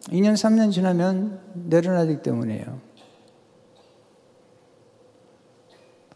2년, 0.09 0.35
3년 0.35 0.73
지나면 0.73 1.41
내려놔야 1.55 2.07
기 2.07 2.23
때문이에요. 2.23 2.81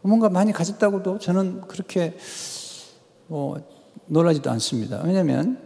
뭔가 0.01 0.29
많이 0.29 0.51
가졌다고도 0.51 1.19
저는 1.19 1.61
그렇게 1.61 2.17
뭐 3.27 3.61
놀라지도 4.07 4.49
않습니다. 4.51 5.01
왜냐하면 5.03 5.59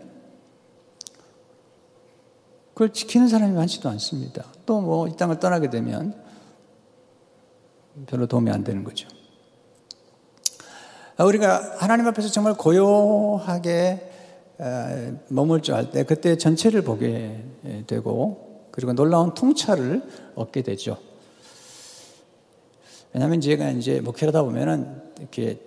그걸 2.74 2.92
지키는 2.92 3.28
사람이 3.28 3.54
많지도 3.54 3.88
않습니다. 3.90 4.46
또 4.66 4.82
뭐 4.82 5.08
이 5.08 5.16
땅을 5.16 5.40
떠나게 5.40 5.70
되면 5.70 6.23
별로 8.08 8.26
도움이 8.28 8.50
안 8.52 8.64
되는 8.64 8.84
거죠. 8.84 9.08
우리가 11.20 11.76
하나님 11.78 12.08
앞에서 12.08 12.30
정말 12.30 12.56
고요하게 12.56 14.12
머물 15.28 15.62
줄 15.62 15.76
알 15.76 15.92
때 15.92 16.04
그때 16.04 16.38
전체를 16.38 16.82
보게 16.82 17.44
되고 17.88 18.68
그리고 18.72 18.94
놀라운 18.94 19.34
통찰을 19.34 20.02
얻게 20.36 20.64
되죠. 20.64 20.98
왜냐하면 23.14 23.42
제가 23.42 23.70
이제 23.72 24.02
목회하다 24.02 24.42
보면은 24.44 25.02
이렇게 25.20 25.60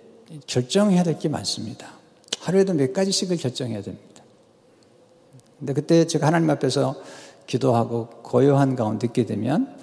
결정해야 0.47 1.03
될 1.03 1.17
게 1.17 1.29
많습니다. 1.29 1.93
하루에도 2.39 2.73
몇 2.73 2.91
가지씩을 2.91 3.37
결정해야 3.37 3.81
됩니다. 3.81 4.23
근데 5.57 5.73
그때 5.73 6.05
제가 6.05 6.27
하나님 6.27 6.49
앞에서 6.49 6.95
기도하고 7.45 8.07
고요한 8.23 8.75
가운데 8.75 9.07
있게 9.07 9.25
되면 9.25 9.76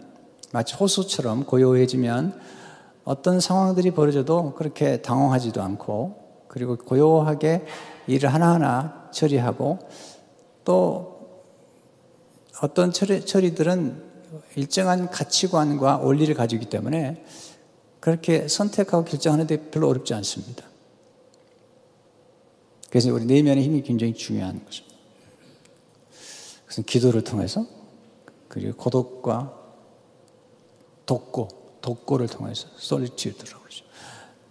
마치 0.55 0.77
호수처럼 0.77 1.47
고요해지면 1.47 2.41
어떤 3.03 3.41
상황들이 3.41 3.91
벌어져도 3.91 4.55
그렇게 4.55 5.03
당황하지도 5.03 5.61
않고 5.61 6.45
그리고 6.47 6.77
고요하게 6.77 7.65
일을 8.07 8.33
하나하나 8.33 9.11
처리하고 9.13 9.81
또 10.65 11.43
어떤 12.63 12.93
처리, 12.93 13.27
처리들은 13.27 14.01
일정한 14.55 15.11
가치관과 15.11 15.97
원리를 15.97 16.33
가지고 16.37 16.63
있기 16.63 16.71
때문에 16.71 17.25
그렇게 17.99 18.47
선택하고 18.47 19.05
결정하는데 19.05 19.71
별로 19.73 19.89
어렵지 19.89 20.15
않습니다. 20.15 20.65
그래서 22.91 23.13
우리 23.13 23.25
내면의 23.25 23.65
힘이 23.65 23.83
굉장히 23.83 24.15
중요한 24.15 24.65
것입니다. 24.65 24.95
그래서 26.65 26.83
기도를 26.83 27.25
통해서 27.25 27.67
그리고 28.47 28.77
고독과 28.77 29.64
독고 31.07 31.49
독고를 31.81 32.29
통해서 32.29 32.67
솔리튜드라고 32.77 33.63
그러죠. 33.63 33.85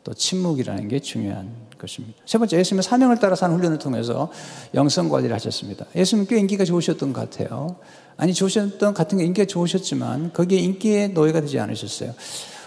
또 0.03 0.13
침묵이라는 0.13 0.87
게 0.87 0.99
중요한 0.99 1.49
것입니다. 1.79 2.21
세 2.25 2.37
번째, 2.37 2.57
예수님의 2.59 2.83
사명을 2.83 3.19
따라 3.19 3.35
사는 3.35 3.55
훈련을 3.55 3.79
통해서 3.79 4.31
영성 4.73 5.09
관리를 5.09 5.33
하셨습니다. 5.35 5.85
예수님 5.95 6.27
꽤 6.27 6.37
인기가 6.37 6.65
좋으셨던 6.65 7.13
것 7.13 7.29
같아요. 7.29 7.77
아니, 8.17 8.33
좋으셨던 8.33 8.93
같은 8.93 9.17
게 9.17 9.25
인기가 9.25 9.45
좋으셨지만 9.45 10.33
거기에 10.33 10.59
인기의 10.59 11.09
노예가 11.09 11.41
되지 11.41 11.59
않으셨어요. 11.59 12.13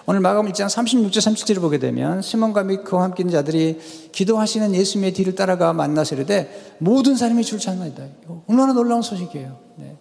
오늘 0.08 0.20
마가음 0.20 0.46
1장 0.46 0.66
36절 0.66 1.16
37절을 1.16 1.60
보게 1.60 1.78
되면 1.78 2.22
시몬과 2.22 2.62
및 2.62 2.84
그와 2.84 3.02
함께 3.02 3.24
있는 3.24 3.32
자들이 3.32 3.80
기도하시는 4.12 4.72
예수님의 4.72 5.12
뒤를 5.14 5.34
따라가 5.34 5.72
만나서 5.72 6.14
이르되 6.14 6.76
모든 6.78 7.16
사람이 7.16 7.42
줄 7.42 7.58
찾나이다. 7.58 8.04
얼마나 8.46 8.72
놀라운 8.72 9.02
소식이에요. 9.02 9.58
네. 9.76 9.95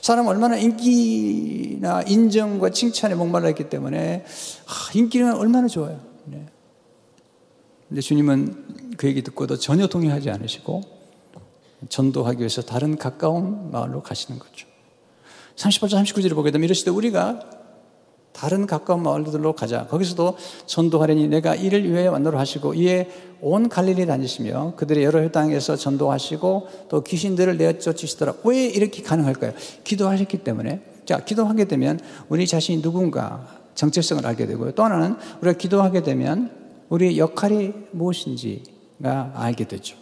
사람은 0.00 0.30
얼마나 0.30 0.56
인기나 0.56 2.02
인정과 2.02 2.70
칭찬에 2.70 3.14
목말라 3.14 3.48
있기 3.50 3.68
때문에 3.68 4.24
아, 4.66 4.90
인기는 4.94 5.34
얼마나 5.34 5.68
좋아요. 5.68 6.00
네. 6.24 6.46
근데 7.88 8.00
주님은 8.00 8.96
그 8.96 9.06
얘기 9.06 9.22
듣고도 9.22 9.58
전혀 9.58 9.86
동의하지 9.86 10.30
않으시고 10.30 10.82
전도하기 11.88 12.38
위해서 12.38 12.62
다른 12.62 12.96
가까운 12.96 13.70
마을로 13.70 14.02
가시는 14.02 14.38
거죠. 14.38 14.66
38절 15.56 16.04
39절을 16.04 16.34
보게 16.34 16.50
되면 16.50 16.64
이러시되 16.64 16.90
우리가 16.90 17.55
다른 18.36 18.66
가까운 18.66 19.02
마을들로 19.02 19.54
가자. 19.54 19.86
거기서도 19.86 20.36
전도하려니 20.66 21.28
내가 21.28 21.54
이를 21.54 21.90
위해 21.90 22.06
완로를 22.06 22.38
하시고 22.38 22.74
이에 22.74 23.08
온 23.40 23.70
갈릴리 23.70 24.04
다니시며 24.04 24.74
그들의 24.76 25.02
여러 25.04 25.26
땅에서 25.30 25.74
전도하시고 25.76 26.68
또 26.90 27.00
귀신들을 27.02 27.56
내어 27.56 27.78
쫓으시더라. 27.78 28.34
왜 28.44 28.66
이렇게 28.66 29.02
가능할까요? 29.02 29.52
기도하셨기 29.84 30.38
때문에. 30.44 30.82
자, 31.06 31.24
기도하게 31.24 31.64
되면 31.64 31.98
우리 32.28 32.46
자신이 32.46 32.82
누군가 32.82 33.46
정체성을 33.74 34.26
알게 34.26 34.46
되고요. 34.46 34.72
또 34.72 34.84
하나는 34.84 35.16
우리가 35.40 35.56
기도하게 35.56 36.02
되면 36.02 36.50
우리 36.90 37.18
역할이 37.18 37.72
무엇인지가 37.92 39.32
알게 39.34 39.66
되죠. 39.66 39.96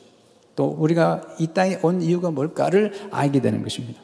또 0.56 0.66
우리가 0.66 1.22
이 1.38 1.48
땅에 1.48 1.78
온 1.82 2.02
이유가 2.02 2.32
뭘까를 2.32 3.08
알게 3.12 3.40
되는 3.40 3.62
것입니다. 3.62 4.00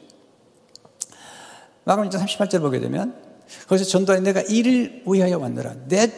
마감 1.83 2.07
1장 2.07 2.25
38절 2.25 2.61
보게 2.61 2.79
되면 2.79 3.20
거기서 3.67 3.89
전도하니 3.89 4.23
내가 4.23 4.41
이를 4.41 5.03
위하여 5.07 5.37
왔노라. 5.37 5.87
내 5.87 6.11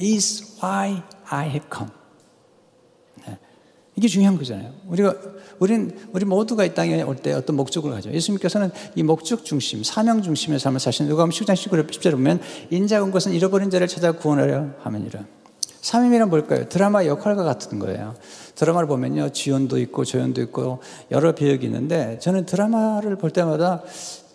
is 0.00 0.58
why 0.62 1.02
I 1.28 1.48
have 1.48 1.68
come. 1.72 1.92
네. 3.26 3.38
이게 3.96 4.08
중요한 4.08 4.36
거잖아요. 4.36 4.72
우리가 4.86 5.14
우린 5.58 5.96
우리 6.12 6.24
모두가 6.24 6.64
이 6.64 6.74
땅에 6.74 7.02
올 7.02 7.16
때 7.16 7.32
어떤 7.32 7.56
목적을 7.56 7.90
가져. 7.90 8.10
예수님께서는 8.10 8.70
이 8.94 9.02
목적 9.02 9.44
중심, 9.44 9.82
사명 9.84 10.22
중심의 10.22 10.58
삶을 10.58 10.80
사시는 10.80 11.08
누가 11.10 11.22
보면 11.24 11.32
10장 11.32 11.54
19절 11.54 12.12
보면 12.12 12.40
인자가 12.70 13.04
온 13.04 13.10
것은 13.10 13.32
잃어버린 13.32 13.70
자를 13.70 13.86
찾아 13.86 14.12
구원하려 14.12 14.70
하면이라. 14.80 15.24
사명이란 15.82 16.28
뭘까요? 16.28 16.68
드라마 16.68 17.06
역할과 17.06 17.42
같은 17.42 17.78
거예요. 17.78 18.14
드라마를 18.54 18.86
보면요. 18.86 19.30
지연도 19.30 19.78
있고 19.78 20.04
조연도 20.04 20.42
있고 20.42 20.80
여러 21.10 21.34
배역이 21.34 21.64
있는데 21.66 22.18
저는 22.20 22.44
드라마를 22.44 23.16
볼 23.16 23.30
때마다 23.30 23.82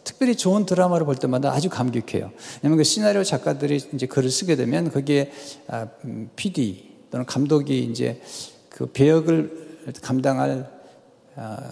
특별히 0.05 0.37
좋은 0.37 0.65
드라마를 0.65 1.05
볼 1.05 1.15
때마다 1.15 1.51
아주 1.51 1.67
감격해요. 1.69 2.31
왜냐면 2.61 2.77
그 2.77 2.83
시나리오 2.85 3.23
작가들이 3.23 3.81
이제 3.93 4.05
글을 4.05 4.29
쓰게 4.29 4.55
되면 4.55 4.91
거기에 4.91 5.31
아, 5.67 5.87
PD 6.35 6.85
음, 6.87 7.07
또는 7.11 7.25
감독이 7.25 7.83
이제 7.83 8.21
그 8.69 8.85
배역을 8.85 9.89
감당할 10.01 10.71
아, 11.35 11.71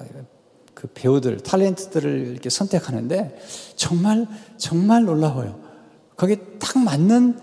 그 0.73 0.87
배우들, 0.87 1.37
탤런트들을 1.37 2.31
이렇게 2.31 2.49
선택하는데 2.49 3.39
정말 3.75 4.27
정말 4.57 5.05
놀라워요. 5.05 5.61
거기에 6.17 6.37
딱 6.59 6.79
맞는 6.83 7.39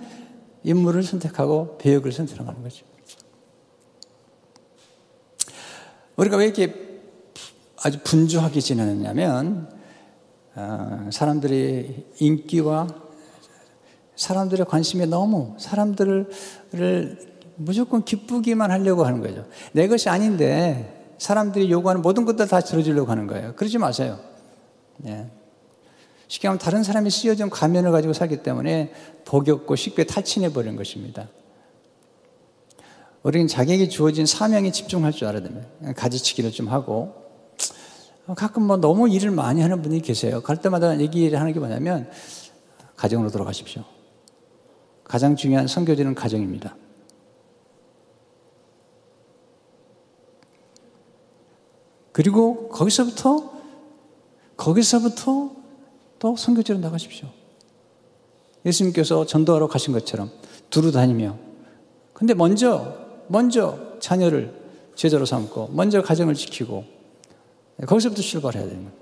인물을 0.65 1.03
선택하고 1.03 1.79
배역을 1.79 2.13
선택하는 2.13 2.63
거죠. 2.63 2.85
우리가 6.17 6.37
왜 6.37 6.47
이렇게 6.47 6.75
아주 7.83 7.99
분주하게 8.03 8.61
지내느냐면 8.61 9.69
어, 9.73 9.80
사람들이 11.11 12.07
인기와 12.19 12.89
사람들의 14.17 14.67
관심에 14.67 15.07
너무 15.07 15.55
사람들을 15.59 16.29
무조건 17.57 18.05
기쁘기만 18.05 18.71
하려고 18.71 19.05
하는 19.05 19.21
거죠. 19.21 19.47
내 19.73 19.89
것이 19.89 20.09
아닌데 20.09 21.15
사람들이 21.19 21.71
요구하는 21.71 22.03
모든 22.03 22.25
것들 22.25 22.49
다 22.49 22.61
들어주려고 22.61 23.11
하는 23.11 23.27
거예요. 23.27 23.55
그러지 23.55 23.79
마세요. 23.79 24.19
네. 24.97 25.31
쉽게 26.29 26.49
말하면 26.49 26.59
다른 26.59 26.83
사람이 26.83 27.11
씌워준 27.11 27.51
가면을 27.51 27.91
가지고 27.93 28.13
살기 28.13 28.43
때문에 28.43 28.93
복이 29.25 29.51
없고 29.51 29.77
쉽게 29.77 30.05
탈취해 30.05 30.53
버리는 30.53 30.77
것입니다. 30.77 31.29
우리는 33.23 33.47
자기에게 33.47 33.89
주어진 33.89 34.25
사명에 34.27 34.71
집중할 34.71 35.13
줄 35.13 35.29
알아야 35.29 35.43
됩니다. 35.43 35.69
가지치기를 35.97 36.53
좀 36.53 36.69
하고 36.69 37.20
가끔 38.35 38.65
뭐 38.65 38.77
너무 38.77 39.09
일을 39.09 39.31
많이 39.31 39.61
하는 39.61 39.83
분이 39.83 40.03
계세요. 40.03 40.41
갈 40.43 40.57
때마다 40.61 40.99
얘기를 41.01 41.39
하는 41.39 41.53
게 41.53 41.59
뭐냐면 41.59 42.11
가정으로 42.97 43.31
돌아가십시오. 43.31 43.85
가장 45.05 45.35
중요한 45.37 45.67
선교지는 45.67 46.15
가정입니다. 46.15 46.77
그리고 52.13 52.69
거기서부터 52.69 53.51
거기서부터 54.57 55.53
또 56.19 56.37
선교지로 56.37 56.79
나가십시오. 56.79 57.29
예수님께서 58.67 59.25
전도하러 59.25 59.69
가신 59.69 59.93
것처럼 59.95 60.31
두루 60.69 60.93
다니며 60.93 61.39
근데 62.13 62.35
먼저 62.35 62.95
먼저 63.29 63.99
자녀를 64.01 64.55
제자로 64.95 65.25
삼고 65.25 65.71
먼저 65.73 66.03
가정을 66.03 66.35
지키고 66.35 66.85
거기서부터 67.87 68.23
출발해야 68.23 68.67
거예요. 68.85 69.01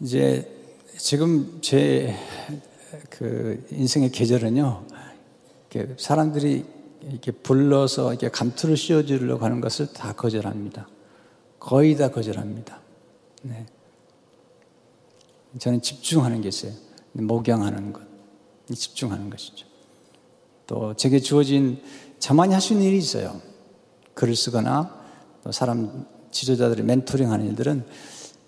이제 0.00 0.50
지금 0.98 1.60
제 1.60 2.14
그 3.10 3.64
인생의 3.70 4.10
계절은요, 4.10 4.86
사람들이 5.98 6.64
이렇게 7.02 7.30
불러서 7.30 8.12
이렇게 8.12 8.28
감투를 8.28 8.76
씌워주려고 8.76 9.44
하는 9.44 9.60
것을 9.60 9.92
다 9.92 10.12
거절합니다. 10.12 10.88
거의 11.58 11.96
다 11.96 12.10
거절합니다. 12.10 12.80
네. 13.42 13.66
저는 15.58 15.82
집중하는 15.82 16.40
게 16.40 16.48
있어요. 16.48 16.72
목양하는 17.12 17.92
것. 17.92 18.02
집중하는 18.74 19.30
것이죠. 19.30 19.66
또 20.66 20.94
제게 20.94 21.18
주어진 21.20 21.80
자만이 22.18 22.52
할 22.52 22.60
수 22.60 22.72
있는 22.72 22.86
일이 22.86 22.98
있어요. 22.98 23.40
글을 24.14 24.34
쓰거나 24.36 24.94
또 25.42 25.52
사람 25.52 26.06
지도자들의 26.30 26.84
멘토링 26.84 27.30
하는 27.30 27.46
일들은 27.46 27.84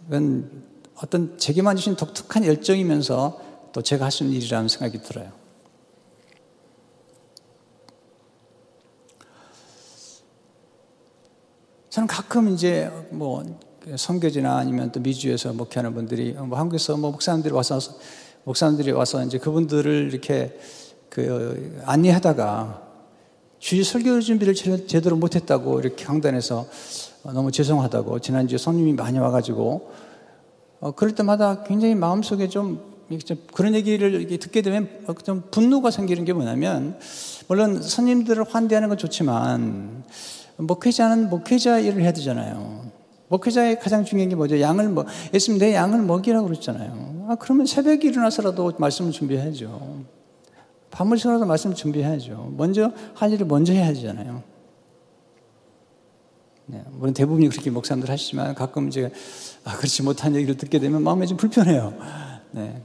그건 0.04 0.64
어떤 0.96 1.36
제게만 1.36 1.76
주신 1.76 1.96
독특한 1.96 2.44
열정이면서 2.44 3.40
또 3.72 3.82
제가 3.82 4.06
할 4.06 4.10
수 4.10 4.24
있는 4.24 4.36
일이라는 4.38 4.68
생각이 4.68 5.02
들어요. 5.02 5.30
저는 11.90 12.06
가끔 12.06 12.48
이제 12.52 12.90
뭐 13.10 13.44
성교지나 13.94 14.56
아니면 14.56 14.92
또 14.92 15.00
미주에서 15.00 15.52
목회하는 15.52 15.94
분들이 15.94 16.32
뭐 16.32 16.58
한국에서 16.58 16.96
뭐 16.96 17.10
목사님들이 17.10 17.54
와서 17.54 17.78
목사님들이 18.44 18.92
와서 18.92 19.24
이제 19.24 19.38
그분들을 19.38 20.10
이렇게 20.12 20.58
그 21.08 21.82
안내하다가 21.84 22.82
주일 23.58 23.84
설교 23.84 24.20
준비를 24.20 24.54
제대로 24.54 25.16
못했다고 25.16 25.80
이렇게 25.80 26.04
강단에서 26.04 26.66
너무 27.24 27.50
죄송하다고 27.50 28.20
지난주에 28.20 28.58
손님이 28.58 28.92
많이 28.92 29.18
와가지고 29.18 29.90
어, 30.80 30.90
그럴 30.92 31.14
때마다 31.14 31.64
굉장히 31.64 31.94
마음속에 31.94 32.48
좀 32.48 32.96
그런 33.54 33.74
얘기를 33.74 34.26
듣게 34.38 34.62
되면 34.62 34.88
좀 35.24 35.44
분노가 35.50 35.90
생기는 35.90 36.24
게 36.24 36.32
뭐냐면 36.32 36.98
물론 37.48 37.80
손님들을 37.80 38.44
환대하는 38.44 38.88
건 38.88 38.98
좋지만 38.98 40.04
목회자는 40.56 41.28
목회자 41.30 41.80
일을 41.80 42.02
해야 42.02 42.12
되잖아요. 42.12 42.86
목회자의 43.28 43.80
가장 43.80 44.04
중요한 44.04 44.28
게 44.28 44.36
뭐죠? 44.36 44.60
양을 44.60 44.88
뭐 44.88 45.04
예수님 45.34 45.58
내 45.58 45.74
양을 45.74 46.02
먹이라고 46.02 46.46
그랬잖아요. 46.46 47.26
아 47.28 47.36
그러면 47.36 47.66
새벽에 47.66 48.08
일어나서라도 48.08 48.72
말씀을 48.78 49.12
준비해야죠. 49.12 50.04
새라도 51.18 51.44
말씀 51.44 51.74
준비해야죠. 51.74 52.54
먼저 52.56 52.92
할 53.14 53.32
일을 53.32 53.46
먼저 53.46 53.72
해야 53.72 53.86
하잖아요. 53.88 54.42
네, 56.68 56.82
물론 56.92 57.14
대부분이 57.14 57.48
그렇게 57.48 57.70
목사님들 57.70 58.10
하시지만 58.10 58.54
가끔 58.54 58.88
이제 58.88 59.12
아, 59.64 59.76
그렇지 59.76 60.02
못한 60.02 60.34
얘기를 60.34 60.56
듣게 60.56 60.78
되면 60.78 61.02
마음이 61.02 61.26
좀 61.26 61.36
불편해요. 61.36 61.92
네. 62.52 62.82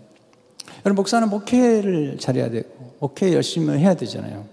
여러분 0.86 0.96
목사는 0.96 1.30
목회를 1.30 2.18
잘해야 2.20 2.50
되고 2.50 2.70
목회 3.00 3.34
열심히 3.34 3.78
해야 3.78 3.96
되잖아요. 3.96 4.46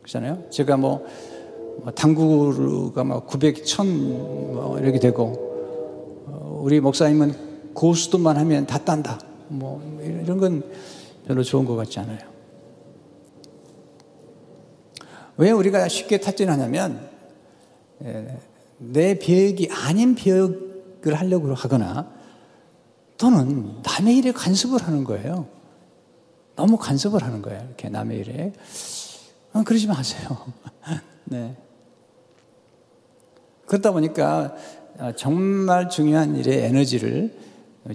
그렇잖아요. 0.00 0.44
제가 0.50 0.76
뭐, 0.76 1.06
뭐 1.82 1.92
당구가 1.92 3.04
막 3.04 3.26
900, 3.26 3.64
1000뭐 3.64 4.82
이렇게 4.82 4.98
되고 4.98 5.24
어, 6.26 6.60
우리 6.62 6.80
목사님은 6.80 7.72
고수도만 7.74 8.36
하면 8.36 8.66
다 8.66 8.78
딴다. 8.78 9.18
뭐 9.48 10.00
이런 10.02 10.38
건 10.38 10.62
별로 11.26 11.42
좋은 11.42 11.64
것 11.64 11.76
같지 11.76 12.00
않아요. 12.00 12.31
왜 15.42 15.50
우리가 15.50 15.88
쉽게 15.88 16.20
탈진하냐면 16.20 17.10
내 18.78 19.18
비역이 19.18 19.70
아닌 19.72 20.14
비역을 20.14 21.14
하려고 21.14 21.52
하거나 21.52 22.08
또는 23.18 23.82
남의 23.82 24.18
일에 24.18 24.30
간섭을 24.30 24.82
하는 24.82 25.02
거예요. 25.02 25.48
너무 26.54 26.76
간섭을 26.76 27.24
하는 27.24 27.42
거예요. 27.42 27.60
이렇게 27.60 27.88
남의 27.88 28.18
일에. 28.20 28.52
어, 29.52 29.64
그러지 29.64 29.88
마세요. 29.88 30.46
네. 31.24 31.56
그러다 33.66 33.90
보니까 33.90 34.54
어, 34.98 35.10
정말 35.16 35.88
중요한 35.88 36.36
일에 36.36 36.66
에너지를 36.66 37.36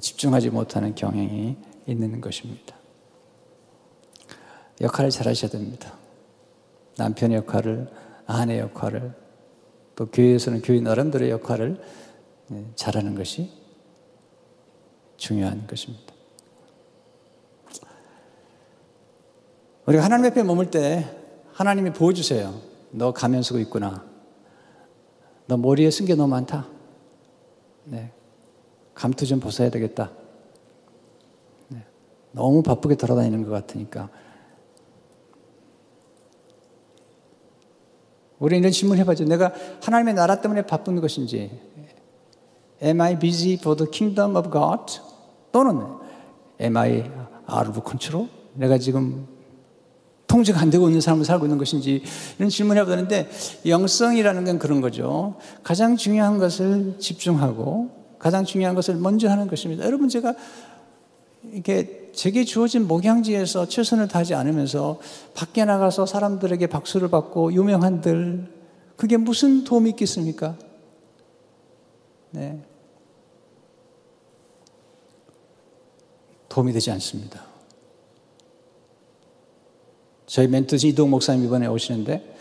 집중하지 0.01 0.49
못하는 0.49 0.95
경향이 0.95 1.55
있는 1.85 2.19
것입니다. 2.19 2.75
역할을 4.81 5.11
잘 5.11 5.29
하셔야 5.29 5.49
됩니다. 5.49 5.93
남편의 6.97 7.37
역할을, 7.37 7.87
아내 8.25 8.59
역할을, 8.59 9.13
또 9.95 10.05
교회에서는 10.07 10.61
교인 10.61 10.83
나름대로의 10.83 11.31
역할을 11.31 11.81
네, 12.49 12.65
잘하는 12.75 13.15
것이 13.15 13.51
중요한 15.17 15.65
것입니다. 15.67 16.13
우리가 19.85 20.03
하나님 20.03 20.25
앞에 20.25 20.43
머물 20.43 20.69
때 20.69 21.05
하나님이 21.53 21.93
보여주세요. 21.93 22.53
너 22.91 23.13
가면 23.13 23.41
쓰고 23.41 23.59
있구나. 23.59 24.05
너 25.47 25.57
머리에 25.57 25.89
쓴 25.89 26.05
게 26.05 26.13
너무 26.13 26.29
많다. 26.29 26.67
네. 27.85 28.11
감투 28.93 29.25
좀 29.25 29.39
벗어야 29.39 29.69
되겠다. 29.69 30.11
네. 31.69 31.85
너무 32.33 32.61
바쁘게 32.63 32.95
돌아다니는 32.95 33.43
것 33.43 33.51
같으니까 33.51 34.09
우리 38.39 38.57
이런 38.57 38.71
질문 38.71 38.97
해봐죠. 38.99 39.25
내가 39.25 39.53
하나님의 39.81 40.13
나라 40.13 40.41
때문에 40.41 40.63
바쁜 40.63 40.99
것인지, 41.01 41.51
Am 42.83 43.01
I 43.01 43.17
busy 43.17 43.53
for 43.53 43.75
the 43.75 43.89
kingdom 43.89 44.35
of 44.35 44.51
God? 44.51 45.01
또는 45.51 45.81
Am 46.61 46.77
I 46.77 47.09
out 47.51 47.69
of 47.69 47.81
control? 47.85 48.29
내가 48.53 48.77
지금 48.77 49.27
통제가 50.27 50.59
안 50.59 50.69
되고 50.69 50.87
있는 50.87 51.01
삶을 51.01 51.25
살고 51.25 51.45
있는 51.45 51.57
것인지 51.57 52.03
이런 52.37 52.49
질문을 52.49 52.81
해보는데 52.81 53.29
영성이라는 53.65 54.43
건 54.43 54.59
그런 54.59 54.81
거죠. 54.81 55.35
가장 55.63 55.95
중요한 55.95 56.37
것을 56.37 56.95
집중하고 56.99 57.89
가장 58.19 58.43
중요한 58.43 58.75
것을 58.75 58.95
먼저 58.95 59.29
하는 59.29 59.47
것입니다. 59.47 59.85
여러분 59.85 60.09
제가 60.09 60.35
이렇게 61.53 62.11
제게 62.13 62.43
주어진 62.43 62.87
목양지에서 62.87 63.67
최선을 63.67 64.07
다하지 64.07 64.33
않으면서 64.33 64.99
밖에 65.33 65.65
나가서 65.65 66.05
사람들에게 66.05 66.67
박수를 66.67 67.09
받고 67.09 67.53
유명한들 67.53 68.51
그게 68.95 69.17
무슨 69.17 69.63
도움이 69.63 69.91
있겠습니까? 69.91 70.57
네. 72.31 72.59
도움이 76.49 76.73
되지 76.73 76.89
않습니다. 76.91 77.45
저희 80.25 80.47
멘토지 80.47 80.89
이동 80.89 81.09
목사님 81.09 81.45
이번에 81.45 81.67
오시는데 81.67 82.35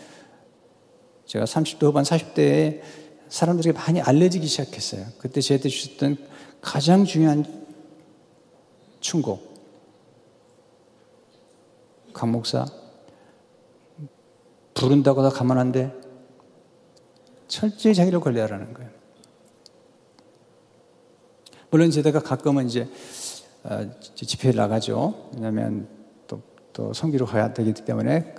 제가 1.25 1.45
30대 1.45 1.83
후반 1.83 2.03
40대에 2.03 2.81
사람들에게 3.29 3.77
많이 3.77 4.01
알려지기 4.01 4.47
시작했어요. 4.47 5.05
그때 5.19 5.39
저한테 5.41 5.69
주셨던 5.69 6.17
가장 6.61 7.05
중요한 7.05 7.66
충고. 9.07 9.39
강 12.11 12.29
목사, 12.29 12.65
부른다고 14.73 15.23
다 15.23 15.29
가만 15.29 15.57
안 15.57 15.71
돼. 15.71 15.93
철저히 17.47 17.95
자기를 17.95 18.19
관리하라는 18.19 18.73
거예요. 18.73 18.89
물론 21.69 21.89
제가 21.89 22.19
가끔은 22.19 22.67
이제 22.67 22.89
어, 23.63 23.89
집회에 24.13 24.51
나가죠. 24.51 25.29
왜냐하면 25.35 25.87
또, 26.27 26.41
또 26.73 26.91
성기로 26.91 27.25
가야 27.27 27.53
되기 27.53 27.73
때문에. 27.73 28.35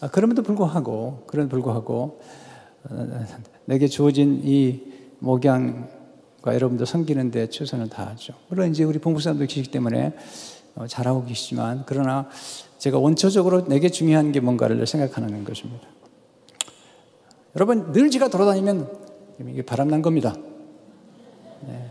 아, 0.00 0.08
그럼에도 0.08 0.44
불구하고, 0.44 1.24
그런 1.26 1.48
불구하고, 1.48 2.20
어, 2.84 3.26
내게 3.64 3.88
주어진 3.88 4.40
이 4.44 4.82
목양과 5.18 6.01
여러분들 6.46 6.86
섬기는데 6.86 7.50
최선을 7.50 7.88
다하죠. 7.88 8.34
물론 8.48 8.70
이제 8.70 8.82
우리 8.84 8.98
본부 8.98 9.20
사람도 9.20 9.46
계시기 9.46 9.70
때문에 9.70 10.12
어, 10.74 10.86
잘하고 10.86 11.24
계시지만, 11.24 11.84
그러나 11.86 12.28
제가 12.78 12.98
원초적으로 12.98 13.66
내게 13.66 13.90
중요한 13.90 14.32
게 14.32 14.40
뭔가를 14.40 14.86
생각하는 14.86 15.44
것입니다. 15.44 15.86
여러분, 17.54 17.92
늘 17.92 18.10
제가 18.10 18.28
돌아다니면 18.28 18.90
이게 19.48 19.62
바람난 19.62 20.02
겁니다. 20.02 20.34
네, 21.66 21.90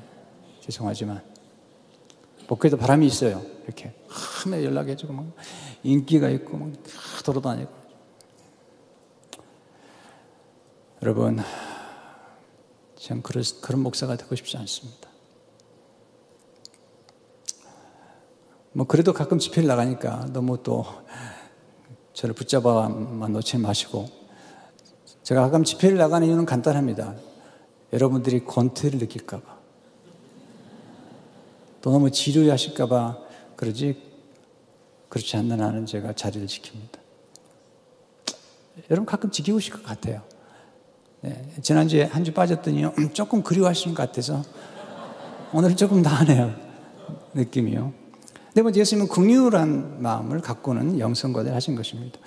죄송하지만. 0.62 1.22
목회도 2.48 2.78
바람이 2.78 3.06
있어요. 3.06 3.42
이렇게. 3.66 3.94
하면 4.08 4.64
연락해주고, 4.64 5.14
막 5.14 5.28
인기가 5.84 6.30
있고, 6.30 6.58
막 6.58 6.72
돌아다니고. 7.24 7.72
여러분, 11.04 11.40
전 13.02 13.24
그런, 13.24 13.44
목사가 13.82 14.16
되고 14.16 14.36
싶지 14.36 14.58
않습니다. 14.58 15.10
뭐, 18.74 18.86
그래도 18.86 19.12
가끔 19.12 19.40
집회를 19.40 19.68
나가니까 19.68 20.28
너무 20.32 20.62
또 20.62 20.86
저를 22.14 22.36
붙잡아만 22.36 23.34
놓지 23.34 23.58
마시고, 23.58 24.08
제가 25.24 25.42
가끔 25.42 25.64
집회를 25.64 25.98
나가는 25.98 26.28
이유는 26.28 26.46
간단합니다. 26.46 27.16
여러분들이 27.92 28.46
권태를 28.46 29.00
느낄까봐. 29.00 29.60
또 31.82 31.92
너무 31.92 32.12
지루하실까봐 32.12 33.18
그러지, 33.56 34.00
그렇지 35.10 35.38
않는 35.38 35.60
한은 35.60 35.88
제가 35.88 36.14
자리를 36.14 36.46
지킵니다. 36.46 37.00
여러분 38.92 39.08
가끔 39.08 39.32
지키우실 39.32 39.74
것 39.74 39.84
같아요. 39.84 40.22
네, 41.22 41.46
지난주에 41.62 42.04
한 42.06 42.24
주 42.24 42.34
빠졌더니요, 42.34 42.94
조금 43.14 43.44
그리워하시는 43.44 43.96
것 43.96 44.04
같아서 44.08 44.44
오늘은 45.54 45.76
조금 45.76 46.02
나하네요. 46.02 46.54
느낌이요. 47.34 47.94
네 48.54 48.64
번째, 48.64 48.80
예수님은 48.82 49.08
긍휼한 49.10 50.02
마음을 50.02 50.40
갖고는 50.42 51.00
영성거를 51.00 51.54
하신 51.54 51.76
것입니다. 51.76 52.20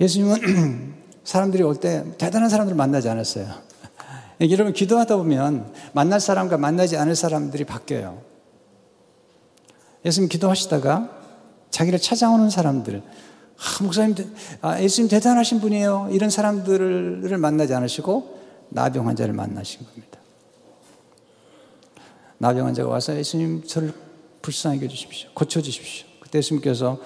예수님은 0.00 0.94
사람들이 1.24 1.62
올 1.62 1.76
때 1.76 2.04
대단한 2.18 2.48
사람들을 2.48 2.76
만나지 2.76 3.08
않았어요. 3.08 3.46
여러분, 4.50 4.72
기도하다 4.72 5.16
보면 5.16 5.72
만날 5.92 6.18
사람과 6.20 6.56
만나지 6.58 6.96
않을 6.96 7.14
사람들이 7.14 7.64
바뀌어요. 7.64 8.20
예수님 10.04 10.28
기도하시다가 10.28 11.10
자기를 11.70 11.98
찾아오는 11.98 12.50
사람들, 12.50 13.02
아, 13.58 13.82
목사님, 13.82 14.14
아, 14.60 14.80
예수님 14.80 15.08
대단하신 15.08 15.60
분이에요. 15.60 16.08
이런 16.10 16.30
사람들을 16.30 17.36
만나지 17.38 17.74
않으시고 17.74 18.38
나병 18.70 19.06
환자를 19.08 19.34
만나신 19.34 19.84
겁니다. 19.86 20.18
나병 22.38 22.66
환자가 22.66 22.88
와서 22.90 23.16
예수님 23.16 23.64
저를 23.66 23.92
불쌍하게 24.42 24.84
해주십시오. 24.84 25.30
고쳐주십시오. 25.34 26.06
그때 26.20 26.38
예수님께서 26.38 26.98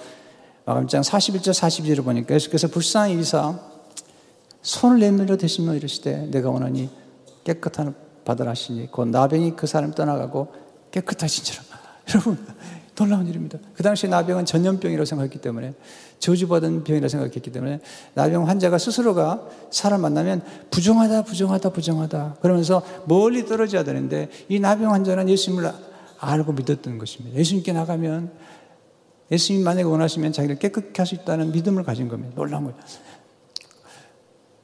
마감장 0.65 1.01
41절 1.01 1.53
42절을 1.53 2.03
보니까 2.03 2.35
예수께서 2.35 2.67
불쌍히 2.67 3.19
이사 3.19 3.59
손을 4.61 4.99
내밀어 4.99 5.37
대시며 5.37 5.75
이르시되 5.75 6.27
내가 6.31 6.49
원하니 6.49 6.89
깨끗한 7.43 7.95
바다를 8.25 8.51
하시니 8.51 8.91
곧 8.91 9.07
나병이 9.07 9.55
그 9.55 9.65
사람 9.65 9.93
떠나가고 9.93 10.53
깨끗하신지라. 10.91 11.63
여러분 12.09 12.45
놀라운 12.99 13.27
일입니다. 13.27 13.57
그 13.73 13.81
당시 13.81 14.09
나병은 14.09 14.45
전염병이라고 14.45 15.05
생각했기 15.05 15.39
때문에 15.39 15.73
저주받은 16.19 16.83
병이라고 16.83 17.07
생각했기 17.07 17.49
때문에 17.49 17.79
나병 18.13 18.49
환자가 18.49 18.77
스스로가 18.77 19.47
사람 19.71 20.01
만나면 20.01 20.41
부정하다, 20.69 21.23
부정하다, 21.23 21.69
부정하다 21.69 22.35
그러면서 22.41 22.83
멀리 23.05 23.45
떨어져야 23.45 23.85
되는데 23.85 24.29
이 24.49 24.59
나병 24.59 24.91
환자는 24.91 25.29
예수님을 25.29 25.71
알고 26.19 26.51
믿었던 26.51 26.97
것입니다. 26.97 27.39
예수님께 27.39 27.71
나가면 27.71 28.33
예수님 29.31 29.63
만약에 29.63 29.83
원하시면 29.83 30.33
자기를 30.33 30.59
깨끗게 30.59 31.01
할 31.01 31.05
수 31.05 31.15
있다는 31.15 31.53
믿음을 31.53 31.83
가진 31.83 32.09
겁니다. 32.09 32.33
놀라운 32.35 32.65
거죠. 32.65 32.77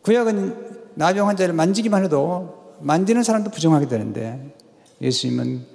구약은 0.01 0.89
나병 0.95 1.29
환자를 1.29 1.53
만지기만 1.53 2.03
해도 2.03 2.75
만지는 2.81 3.23
사람도 3.23 3.51
부정하게 3.51 3.87
되는데 3.87 4.53
예수님은 5.01 5.65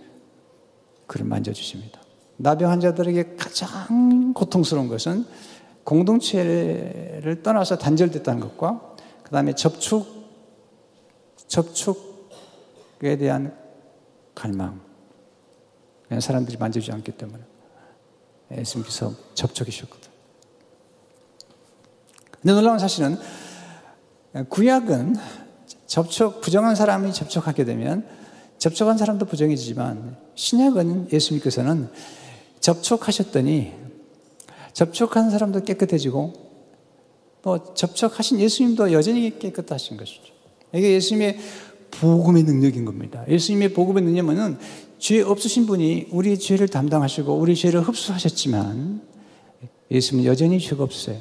그를 1.07 1.25
만져주십니다. 1.25 1.99
나병 2.42 2.70
환자들에게 2.70 3.37
가장 3.37 4.33
고통스러운 4.33 4.88
것은 4.88 5.26
공동체를 5.85 7.42
떠나서 7.42 7.76
단절됐다는 7.76 8.40
것과 8.40 8.96
그 9.22 9.31
다음에 9.31 9.55
접촉, 9.55 10.07
접촉에 11.46 13.16
대한 13.18 13.55
갈망. 14.35 14.81
사람들이 16.18 16.57
만져주지 16.57 16.92
않기 16.92 17.12
때문에. 17.12 17.44
예수님께서 18.57 19.12
접촉이셨거든. 19.35 20.11
근데 22.31 22.55
놀라운 22.55 22.79
사실은 22.79 23.18
구약은 24.48 25.14
접촉, 25.87 26.40
부정한 26.40 26.74
사람이 26.74 27.12
접촉하게 27.12 27.64
되면 27.64 28.09
접촉한 28.59 28.96
사람도 28.96 29.26
부정해지지만 29.26 30.16
신약은 30.35 31.12
예수님께서는 31.12 31.90
접촉하셨더니 32.61 33.73
접촉한 34.73 35.31
사람도 35.31 35.64
깨끗해지고 35.64 36.33
또 37.42 37.75
접촉하신 37.75 38.40
예수님도 38.40 38.92
여전히 38.92 39.38
깨끗하신 39.38 39.96
것이죠. 39.96 40.33
이게 40.75 40.92
예수님의 40.92 41.38
복음의 41.90 42.44
능력인 42.44 42.85
겁니다. 42.85 43.25
예수님의 43.29 43.73
복음의 43.73 44.03
능력은 44.05 44.59
죄 44.99 45.23
없으신 45.23 45.66
분이 45.66 46.09
우리의 46.11 46.38
죄를 46.38 46.68
담당하시고 46.68 47.35
우리 47.35 47.57
죄를 47.57 47.81
흡수하셨지만 47.81 49.03
예수님은 49.90 50.27
여전히 50.27 50.61
죄가 50.61 50.85
없어요. 50.85 51.18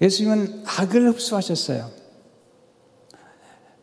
예수님은 0.00 0.64
악을 0.66 1.08
흡수하셨어요. 1.10 1.90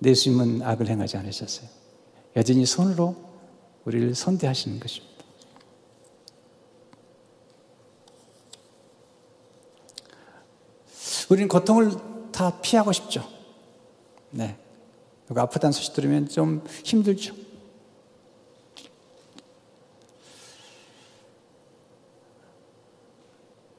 예수님은 0.04 0.62
악을 0.64 0.90
행하지 0.90 1.18
않으셨어요. 1.18 1.70
여전히 2.36 2.66
손으로 2.66 3.16
우리를 3.86 4.16
선대하시는 4.16 4.80
것입니다. 4.80 5.14
우리는 11.30 11.48
고통을 11.48 11.92
다 12.32 12.60
피하고 12.62 12.92
싶죠. 12.92 13.28
네. 14.30 14.58
누가 15.28 15.44
아프다는 15.44 15.72
소식 15.72 15.94
들으면 15.94 16.28
좀 16.28 16.64
힘들죠. 16.84 17.34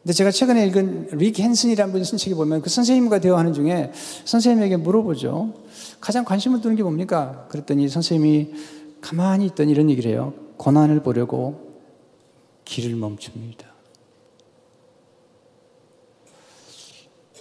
근데 0.02 0.12
제가 0.12 0.30
최근에 0.30 0.66
읽은 0.66 1.08
릭 1.12 1.40
헨슨이라는 1.40 1.90
분이 1.90 2.04
쓴 2.04 2.18
책에 2.18 2.34
보면 2.34 2.60
그 2.60 2.68
선생님과 2.68 3.20
대화하는 3.20 3.54
중에 3.54 3.90
선생님에게 4.26 4.76
물어보죠. 4.76 5.54
가장 5.98 6.26
관심을 6.26 6.60
두는 6.60 6.76
게 6.76 6.82
뭡니까? 6.82 7.46
그랬더니 7.48 7.88
선생님이 7.88 8.52
가만히 9.04 9.44
있던 9.46 9.68
이런 9.68 9.90
얘기를 9.90 10.10
해요. 10.10 10.32
고난을 10.56 11.02
보려고 11.02 11.82
길을 12.64 12.96
멈춥니다. 12.96 13.68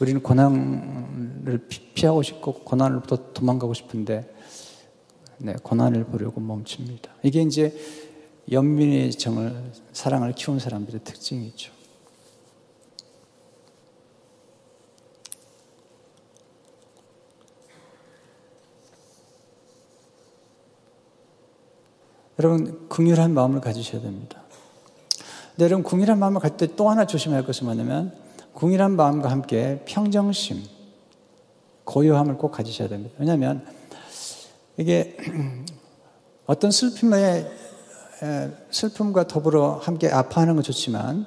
우리는 0.01 0.21
고난을 0.21 1.65
피하고 1.93 2.21
싶고 2.21 2.65
고난을부터 2.65 3.31
도망가고 3.31 3.73
싶은데 3.73 4.29
네, 5.37 5.53
고난을 5.63 6.07
보려고 6.07 6.41
멈춥니다. 6.41 7.13
이게 7.23 7.41
이제 7.41 7.73
연민의 8.51 9.11
정을 9.11 9.71
사랑을 9.93 10.33
키운 10.33 10.59
사람들의 10.59 11.05
특징이죠. 11.05 11.71
여러분 22.39 22.87
긍휼한 22.89 23.33
마음을 23.33 23.61
가지셔야 23.61 24.01
됩니다. 24.01 24.41
근데 25.51 25.65
여러분 25.65 25.83
긍휼한 25.83 26.17
마음을 26.17 26.41
가질 26.41 26.57
때또 26.57 26.89
하나 26.89 27.05
조심해야 27.05 27.39
할 27.39 27.45
것은 27.45 27.65
뭐냐면 27.65 28.13
궁일한 28.53 28.95
마음과 28.95 29.29
함께 29.29 29.83
평정심, 29.85 30.63
고요함을 31.85 32.37
꼭 32.37 32.51
가지셔야 32.51 32.87
됩니다. 32.87 33.15
왜냐하면 33.17 33.65
이게 34.77 35.17
어떤 36.45 36.71
슬픔에 36.71 37.49
슬픔과 38.69 39.27
더불어 39.27 39.79
함께 39.81 40.09
아파하는 40.09 40.55
건 40.55 40.63
좋지만 40.63 41.25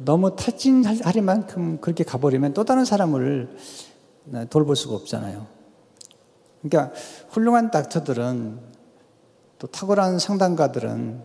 너무 0.00 0.36
탈진할 0.36 1.22
만큼 1.22 1.78
그렇게 1.80 2.04
가버리면 2.04 2.54
또 2.54 2.64
다른 2.64 2.84
사람을 2.84 3.56
돌볼 4.50 4.76
수가 4.76 4.94
없잖아요. 4.94 5.46
그러니까 6.62 6.94
훌륭한 7.30 7.70
닥터들은 7.70 8.75
또 9.58 9.66
탁월한 9.66 10.18
상담가들은 10.18 11.24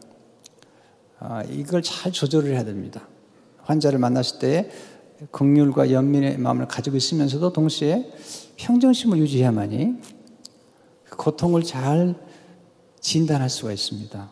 아, 1.20 1.44
이걸 1.44 1.84
잘 1.84 2.12
조절을 2.12 2.52
해야 2.52 2.64
됩니다. 2.64 3.08
환자를 3.64 4.00
만났을 4.00 4.40
때 4.40 4.72
극률과 5.30 5.92
연민의 5.92 6.40
마음을 6.40 6.68
가지고 6.68 6.98
있으면서도 6.98 7.54
동시에 7.54 8.12
평정심을 8.56 9.20
유지해야만이 9.20 10.02
그 11.04 11.18
고통을 11.18 11.64
잘 11.64 12.16
진단할 13.00 13.50
수가 13.50 13.72
있습니다. 13.72 14.32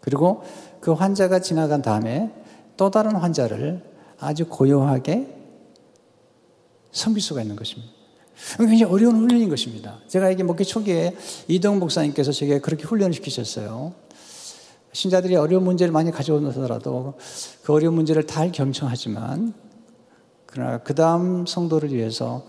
그리고 0.00 0.42
그 0.80 0.92
환자가 0.92 1.38
지나간 1.38 1.80
다음에 1.80 2.32
또 2.76 2.90
다른 2.90 3.14
환자를 3.16 3.82
아주 4.18 4.46
고요하게 4.46 5.38
섬길 6.90 7.22
수가 7.22 7.42
있는 7.42 7.56
것입니다. 7.56 8.01
굉장히 8.58 8.84
어려운 8.84 9.16
훈련인 9.16 9.48
것입니다. 9.48 9.98
제가 10.08 10.30
이게 10.30 10.42
목회 10.42 10.64
초기에 10.64 11.16
이동 11.48 11.78
목사님께서 11.78 12.32
제게 12.32 12.60
그렇게 12.60 12.84
훈련을 12.84 13.14
시키셨어요. 13.14 13.94
신자들이 14.92 15.36
어려운 15.36 15.64
문제를 15.64 15.92
많이 15.92 16.10
가져오더라도 16.10 17.14
그 17.62 17.72
어려운 17.72 17.94
문제를 17.94 18.26
잘 18.26 18.52
경청하지만 18.52 19.54
그러나 20.46 20.78
그 20.78 20.94
다음 20.94 21.46
성도를 21.46 21.94
위해서 21.94 22.44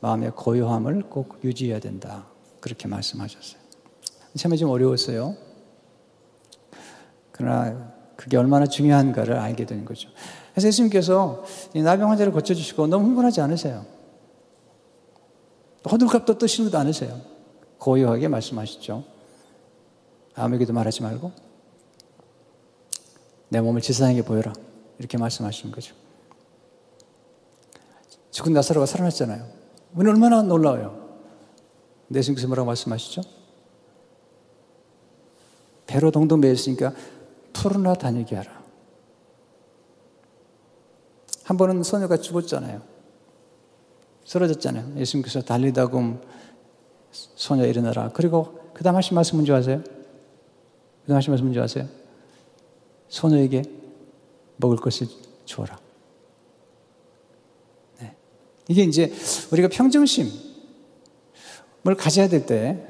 마음의 0.00 0.32
고요함을 0.36 1.04
꼭 1.08 1.38
유지해야 1.42 1.80
된다. 1.80 2.26
그렇게 2.60 2.86
말씀하셨어요. 2.86 3.60
처음에 4.36 4.56
좀 4.56 4.70
어려웠어요. 4.70 5.36
그러나 7.32 7.92
그게 8.16 8.36
얼마나 8.36 8.66
중요한가를 8.66 9.36
알게 9.36 9.64
되는 9.64 9.84
거죠. 9.84 10.10
그래서 10.52 10.68
예수님께서 10.68 11.44
나병 11.74 12.10
환자를 12.10 12.32
고쳐주시고 12.32 12.86
너무 12.88 13.06
흥분하지 13.06 13.40
않으세요. 13.40 13.95
호들갑도 15.90 16.38
뜨시는 16.38 16.74
않으세요. 16.74 17.20
고요하게 17.78 18.28
말씀하시죠. 18.28 19.04
아무에게도 20.34 20.72
말하지 20.72 21.02
말고 21.02 21.32
내 23.48 23.60
몸을 23.60 23.80
지상에게 23.80 24.22
보여라. 24.22 24.52
이렇게 24.98 25.18
말씀하시는 25.18 25.72
거죠. 25.72 25.94
죽은 28.30 28.52
나사로가 28.52 28.86
살아났잖아요. 28.86 29.46
우리 29.94 30.08
얼마나 30.08 30.42
놀라워요. 30.42 31.06
내신께서 32.08 32.46
뭐라고 32.48 32.66
말씀하시죠? 32.66 33.22
배로 35.86 36.10
동동 36.10 36.40
매였으니까 36.40 36.92
푸르나 37.52 37.94
다니게 37.94 38.36
하라. 38.36 38.62
한 41.44 41.56
번은 41.56 41.82
소녀가 41.82 42.16
죽었잖아요. 42.16 42.95
쓰러졌잖아요. 44.26 44.98
예수님께서 44.98 45.40
달리다금 45.40 46.20
소녀 47.10 47.64
일어나라. 47.66 48.10
그리고 48.12 48.60
그 48.74 48.84
다음 48.84 48.96
하신 48.96 49.14
말씀 49.14 49.36
뭔지 49.36 49.52
아세요? 49.52 49.82
그 49.82 51.08
다음 51.08 51.16
하신 51.16 51.30
말씀 51.30 51.46
뭔지 51.46 51.60
아세요? 51.60 51.88
소녀에게 53.08 53.62
먹을 54.56 54.76
것을 54.76 55.06
주어라. 55.44 55.78
이게 58.68 58.82
이제 58.82 59.12
우리가 59.52 59.68
평정심을 59.68 60.32
가져야 61.96 62.28
될 62.28 62.46
때, 62.46 62.84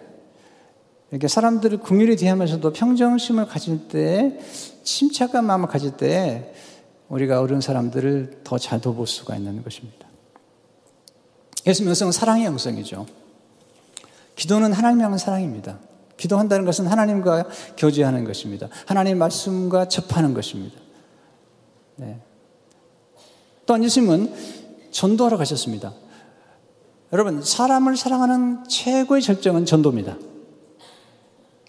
이렇게 1.10 1.28
사람들을 1.28 1.78
궁일에 1.80 2.16
대하면서도 2.16 2.72
평정심을 2.72 3.46
가질 3.46 3.88
때, 3.88 4.40
침착한 4.82 5.44
마음을 5.44 5.68
가질 5.68 5.98
때, 5.98 6.54
우리가 7.08 7.40
어려운 7.40 7.60
사람들을 7.60 8.40
더잘 8.42 8.80
도볼 8.80 9.06
수가 9.06 9.36
있는 9.36 9.62
것입니다. 9.62 10.05
예수님 11.66 11.88
영성은 11.88 12.12
사랑의 12.12 12.44
영성이죠. 12.46 13.06
기도는 14.36 14.72
하나님 14.72 15.00
향한 15.00 15.18
사랑입니다. 15.18 15.78
기도한다는 16.16 16.64
것은 16.64 16.86
하나님과 16.86 17.48
교제하는 17.76 18.24
것입니다. 18.24 18.68
하나님 18.86 19.18
말씀과 19.18 19.88
접하는 19.88 20.32
것입니다. 20.34 20.78
네. 21.96 22.20
또한 23.66 23.82
예수님은 23.82 24.32
전도하러 24.90 25.36
가셨습니다. 25.36 25.92
여러분, 27.12 27.42
사람을 27.42 27.96
사랑하는 27.96 28.64
최고의 28.68 29.22
절정은 29.22 29.66
전도입니다. 29.66 30.16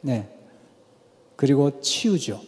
네. 0.03 0.29
그리고 1.35 1.81
치유죠. 1.81 2.41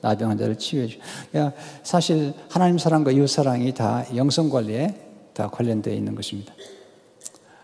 나병 0.00 0.30
환자를 0.30 0.56
치유해 0.56 0.86
주. 0.86 0.98
야, 1.36 1.52
사실 1.82 2.32
하나님 2.48 2.78
사랑과 2.78 3.10
이웃 3.10 3.26
사랑이 3.26 3.74
다 3.74 4.04
영성 4.16 4.48
관리에 4.48 5.09
다 5.34 5.48
관련되어 5.48 5.94
있는 5.94 6.14
것입니다. 6.14 6.54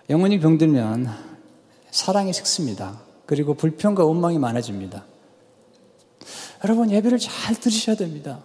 영혼이 0.08 0.40
병들면 0.40 1.08
사랑이 1.90 2.32
식습니다. 2.32 3.00
그리고 3.26 3.54
불평과 3.54 4.04
원망이 4.04 4.38
많아집니다. 4.38 5.04
여러분 6.64 6.90
예배를 6.90 7.18
잘 7.18 7.56
들으셔야 7.56 7.96
됩니다. 7.96 8.40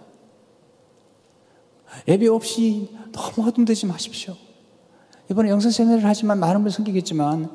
예배 2.07 2.27
없이 2.27 2.89
너무 3.11 3.45
허둥대지 3.45 3.85
마십시오. 3.85 4.35
이번에 5.29 5.49
영성 5.49 5.71
세미나를 5.71 6.05
하지만 6.05 6.39
많은 6.39 6.61
분 6.61 6.71
섬기겠지만 6.71 7.53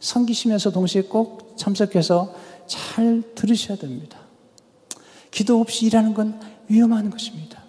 섬기시면서 0.00 0.70
동시에 0.70 1.02
꼭 1.02 1.56
참석해서 1.56 2.34
잘 2.66 3.22
들으셔야 3.34 3.76
됩니다. 3.76 4.18
기도 5.30 5.60
없이 5.60 5.86
일하는 5.86 6.14
건 6.14 6.40
위험한 6.68 7.10
것입니다. 7.10 7.62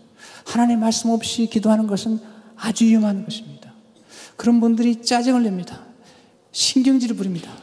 하나님의 0.45 0.77
말씀 0.77 1.09
없이 1.09 1.47
기도하는 1.47 1.87
것은 1.87 2.19
아주 2.59 2.85
위험한 2.85 3.25
것입니다. 3.25 3.73
그런 4.35 4.59
분들이 4.59 5.01
짜증을 5.01 5.43
냅니다. 5.43 5.85
신경질을 6.51 7.15
부립니다. 7.15 7.55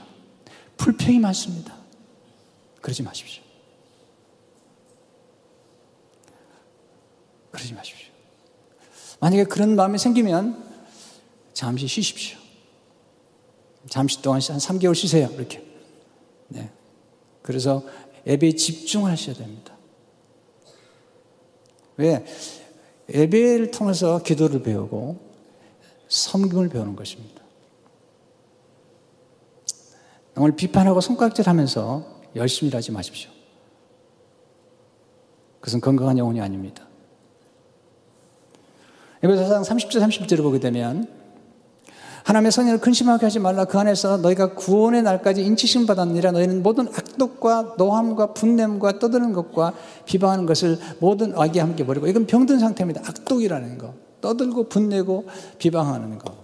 불평이 0.76 1.18
많습니다. 1.18 1.76
그러지 2.80 3.02
마십시오. 3.02 3.42
그러지 7.50 7.74
마십시오. 7.74 8.08
만약에 9.20 9.44
그런 9.44 9.76
마음이 9.76 9.98
생기면 9.98 10.64
잠시 11.52 11.86
쉬십시오. 11.86 12.38
잠시 13.88 14.20
동안 14.20 14.40
한 14.40 14.58
3개월 14.58 14.94
쉬세요. 14.94 15.30
이렇게. 15.34 15.64
네. 16.48 16.70
그래서 17.42 17.82
예배에 18.26 18.52
집중하셔야 18.52 19.36
됩니다. 19.36 19.74
왜? 21.96 22.24
예배를 23.12 23.70
통해서 23.70 24.22
기도를 24.22 24.62
배우고 24.62 25.16
섬김을 26.08 26.68
배우는 26.68 26.96
것입니다. 26.96 27.42
오늘 30.36 30.54
비판하고 30.54 31.00
손깍질 31.00 31.48
하면서 31.48 32.04
열심히 32.34 32.70
하지 32.72 32.92
마십시오. 32.92 33.30
그것은 35.60 35.80
건강한 35.80 36.18
영혼이 36.18 36.40
아닙니다. 36.40 36.86
에베소상 39.22 39.62
30절 39.62 40.00
30절을 40.02 40.42
보게 40.42 40.60
되면 40.60 41.08
하나님의 42.26 42.50
성령을 42.50 42.80
근심하게 42.80 43.26
하지 43.26 43.38
말라. 43.38 43.66
그 43.66 43.78
안에서 43.78 44.16
너희가 44.16 44.54
구원의 44.54 45.04
날까지 45.04 45.44
인치심 45.44 45.86
받았느니라. 45.86 46.32
너희는 46.32 46.60
모든 46.60 46.88
악독과 46.88 47.76
노함과 47.78 48.34
분냄과 48.34 48.98
떠드는 48.98 49.32
것과 49.32 49.74
비방하는 50.06 50.44
것을 50.44 50.76
모든 50.98 51.38
악이 51.38 51.60
함께 51.60 51.86
버리고. 51.86 52.08
이건 52.08 52.26
병든 52.26 52.58
상태입니다. 52.58 53.02
악독이라는 53.08 53.78
거. 53.78 53.94
떠들고 54.20 54.68
분내고 54.68 55.26
비방하는 55.58 56.18
거. 56.18 56.34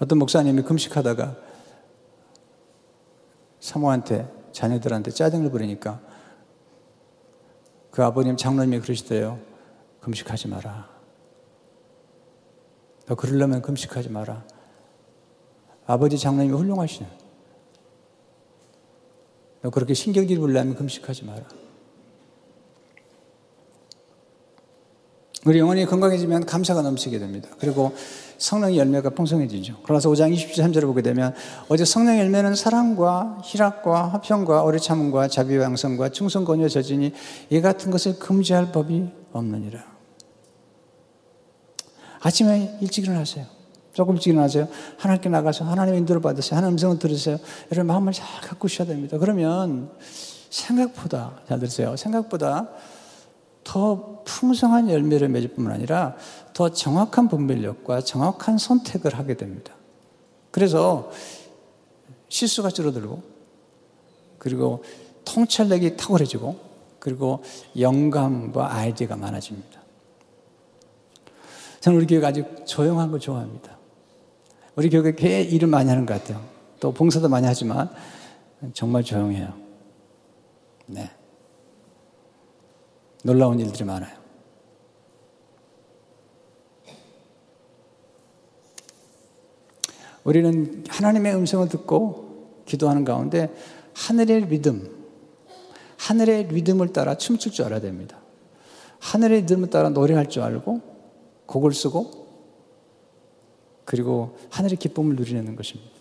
어떤 0.00 0.18
목사님이 0.18 0.62
금식하다가 0.62 1.36
사모한테 3.60 4.43
자녀들한테 4.54 5.10
짜증을 5.10 5.50
부리니까 5.50 6.00
그 7.90 8.02
아버님 8.02 8.36
장로님이 8.36 8.80
그러시대요. 8.80 9.38
금식하지 10.00 10.48
마라. 10.48 10.88
너 13.06 13.14
그러려면 13.14 13.60
금식하지 13.60 14.08
마라. 14.08 14.44
아버지 15.86 16.18
장로님이 16.18 16.56
훌륭하시네. 16.56 17.06
너 19.62 19.70
그렇게 19.70 19.94
신경질 19.94 20.38
불려면 20.38 20.74
금식하지 20.74 21.24
마라. 21.24 21.46
우리 25.46 25.58
영혼이 25.58 25.84
건강해지면 25.86 26.46
감사가 26.46 26.82
넘치게 26.82 27.18
됩니다. 27.18 27.50
그리고 27.58 27.94
성령의 28.38 28.78
열매가 28.78 29.10
풍성해지죠. 29.10 29.78
그래서 29.84 30.10
5장 30.10 30.34
23절을 30.34 30.82
보게 30.82 31.02
되면 31.02 31.34
어제 31.68 31.84
성령 31.84 32.18
열매는 32.18 32.54
사랑과 32.54 33.38
희락과 33.42 34.08
화평과 34.08 34.62
오래 34.62 34.78
참음과 34.78 35.28
자비와 35.28 35.64
양성과 35.64 36.10
충성 36.10 36.44
권유 36.44 36.68
저지니 36.68 37.12
이 37.50 37.60
같은 37.60 37.90
것을 37.90 38.18
금지할 38.18 38.72
법이 38.72 39.08
없느니라. 39.32 39.80
아침에 42.20 42.78
일찍 42.80 43.04
일어나세요. 43.04 43.46
조금 43.92 44.14
일찍 44.14 44.30
일어나세요. 44.30 44.66
하나님께 44.98 45.28
나가서 45.28 45.64
하나님의 45.64 46.00
인도를 46.00 46.20
받으세요. 46.20 46.56
하나님 46.56 46.74
음성을 46.74 46.98
들으세요. 46.98 47.38
여러분 47.70 47.86
마음을 47.86 48.12
잘 48.12 48.26
갖고 48.40 48.66
쉬어야 48.66 48.88
됩니다. 48.88 49.18
그러면 49.18 49.90
생각보다 50.50 51.40
잘 51.48 51.58
들으세요. 51.58 51.96
생각보다 51.96 52.68
더 53.62 54.22
풍성한 54.24 54.90
열매를 54.90 55.28
맺을 55.28 55.54
뿐만 55.54 55.72
아니라 55.72 56.16
더 56.54 56.68
정확한 56.70 57.28
분별력과 57.28 58.00
정확한 58.00 58.58
선택을 58.58 59.18
하게 59.18 59.36
됩니다. 59.36 59.74
그래서 60.50 61.10
실수가 62.28 62.70
줄어들고 62.70 63.22
그리고 64.38 64.84
통찰력이 65.24 65.96
탁월해지고 65.96 66.58
그리고 67.00 67.42
영감과 67.78 68.72
아이디어가 68.72 69.16
많아집니다. 69.16 69.80
저는 71.80 71.98
우리 71.98 72.06
교회가 72.06 72.28
아주 72.28 72.44
조용한 72.64 73.10
걸 73.10 73.20
좋아합니다. 73.20 73.76
우리 74.76 74.88
교회 74.88 75.14
꽤 75.14 75.42
일을 75.42 75.68
많이 75.68 75.88
하는 75.88 76.06
것 76.06 76.14
같아요. 76.14 76.42
또 76.80 76.92
봉사도 76.92 77.28
많이 77.28 77.46
하지만 77.46 77.90
정말 78.72 79.02
조용해요. 79.02 79.52
네. 80.86 81.10
놀라운 83.22 83.58
일들이 83.58 83.84
많아요. 83.84 84.23
우리는 90.24 90.84
하나님의 90.88 91.34
음성을 91.36 91.68
듣고 91.68 92.62
기도하는 92.64 93.04
가운데 93.04 93.54
하늘의 93.94 94.46
리듬, 94.46 94.90
하늘의 95.98 96.48
리듬을 96.48 96.92
따라 96.92 97.16
춤출 97.16 97.52
줄 97.52 97.66
알아야 97.66 97.80
됩니다. 97.80 98.18
하늘의 99.00 99.42
리듬을 99.42 99.70
따라 99.70 99.90
노래할 99.90 100.28
줄 100.28 100.42
알고 100.42 100.80
곡을 101.46 101.72
쓰고 101.72 102.24
그리고 103.84 104.38
하늘의 104.50 104.78
기쁨을 104.78 105.14
누리는 105.14 105.54
것입니다. 105.56 105.92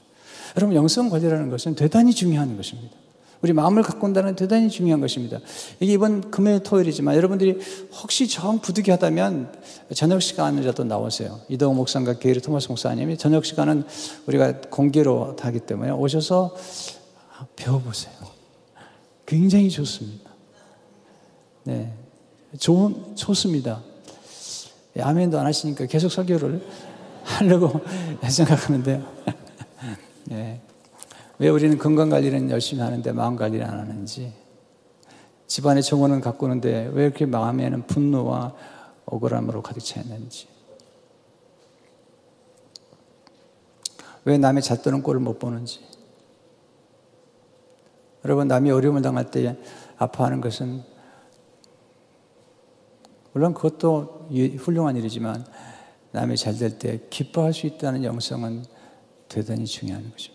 여러분 0.55 0.75
영성 0.75 1.09
관리라는 1.09 1.49
것은 1.49 1.75
대단히 1.75 2.13
중요한 2.13 2.55
것입니다. 2.55 2.95
우리 3.43 3.51
마음을 3.51 3.83
온다는 4.01 4.35
대단히 4.35 4.69
중요한 4.69 5.01
것입니다. 5.01 5.39
이게 5.81 5.91
이번 5.91 6.31
금요일 6.31 6.63
토요일이지만 6.63 7.15
여러분들이 7.17 7.59
혹시 8.01 8.25
정 8.29 8.59
부득이하다면 8.59 9.53
저녁 9.93 10.21
시간이라도 10.21 10.85
나오세요. 10.85 11.41
이동호 11.49 11.75
목사님과 11.75 12.19
게이리 12.19 12.39
토마스 12.39 12.69
목사님이 12.69 13.17
저녁 13.17 13.43
시간은 13.43 13.83
우리가 14.27 14.61
공개로 14.69 15.35
하기 15.37 15.59
때문에 15.59 15.91
오셔서 15.91 16.55
배워보세요. 17.57 18.13
굉장히 19.25 19.69
좋습니다. 19.69 20.31
네. 21.65 21.91
좋은, 22.59 23.15
좋습니다. 23.15 23.81
예, 24.95 25.01
아멘도 25.01 25.37
안 25.37 25.45
하시니까 25.45 25.87
계속 25.87 26.09
설교를 26.09 26.65
하려고 27.23 27.81
생각하는데요. 28.25 29.42
네. 31.43 31.47
왜 31.47 31.49
우리는 31.49 31.77
건강 31.77 32.07
관리는 32.07 32.49
열심히 32.49 32.81
하는데 32.81 33.11
마음 33.11 33.35
관리를 33.35 33.65
안 33.65 33.77
하는지, 33.77 34.31
집안의 35.47 35.83
정원은 35.83 36.21
가꾸는데 36.21 36.89
왜 36.93 37.03
이렇게 37.03 37.25
마음에는 37.25 37.85
분노와 37.85 38.55
억울함으로 39.03 39.61
가득 39.61 39.81
차 39.81 39.99
있는지, 39.99 40.47
왜 44.23 44.37
남의 44.37 44.63
잣도는 44.63 45.03
꼴을 45.03 45.19
못 45.19 45.37
보는지, 45.37 45.81
여러분, 48.23 48.47
남이 48.47 48.71
어려움을 48.71 49.01
당할 49.01 49.29
때 49.29 49.57
아파하는 49.97 50.39
것은 50.39 50.81
물론 53.33 53.53
그것도 53.53 54.29
훌륭한 54.59 54.95
일이지만 54.95 55.45
남이 56.13 56.37
잘 56.37 56.57
될 56.57 56.79
때 56.79 57.01
기뻐할 57.09 57.51
수 57.51 57.67
있다는 57.67 58.05
영성은 58.05 58.63
대단히 59.27 59.65
중요한 59.65 60.09
것입니다. 60.09 60.32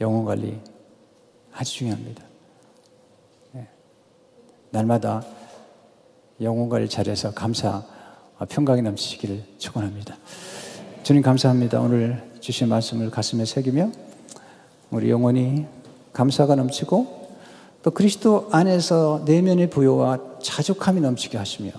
영혼 0.00 0.24
관리 0.24 0.58
아주 1.52 1.72
중요합니다. 1.74 2.24
네. 3.52 3.68
날마다 4.70 5.24
영혼 6.40 6.68
관리 6.68 6.88
잘해서 6.88 7.32
감사, 7.32 7.82
평강이 8.48 8.82
넘치기를 8.82 9.42
축원합니다. 9.58 10.16
주님 11.02 11.22
감사합니다. 11.22 11.80
오늘 11.80 12.30
주신 12.40 12.68
말씀을 12.68 13.10
가슴에 13.10 13.44
새기며 13.44 13.90
우리 14.90 15.10
영혼이 15.10 15.66
감사가 16.12 16.56
넘치고 16.56 17.26
또 17.82 17.90
그리스도 17.90 18.48
안에서 18.50 19.22
내면의 19.24 19.70
부여와 19.70 20.40
자족함이 20.42 21.00
넘치게 21.00 21.38
하시며 21.38 21.70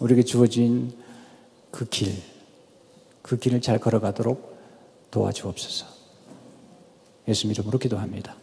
우리에게 0.00 0.22
주어진 0.24 0.92
그 1.70 1.88
길, 1.88 2.12
그 3.22 3.38
길을 3.38 3.60
잘 3.60 3.78
걸어가도록 3.78 4.56
도와주옵소서. 5.10 5.95
예수 7.28 7.46
이름으로 7.46 7.78
기도합니다. 7.78 8.36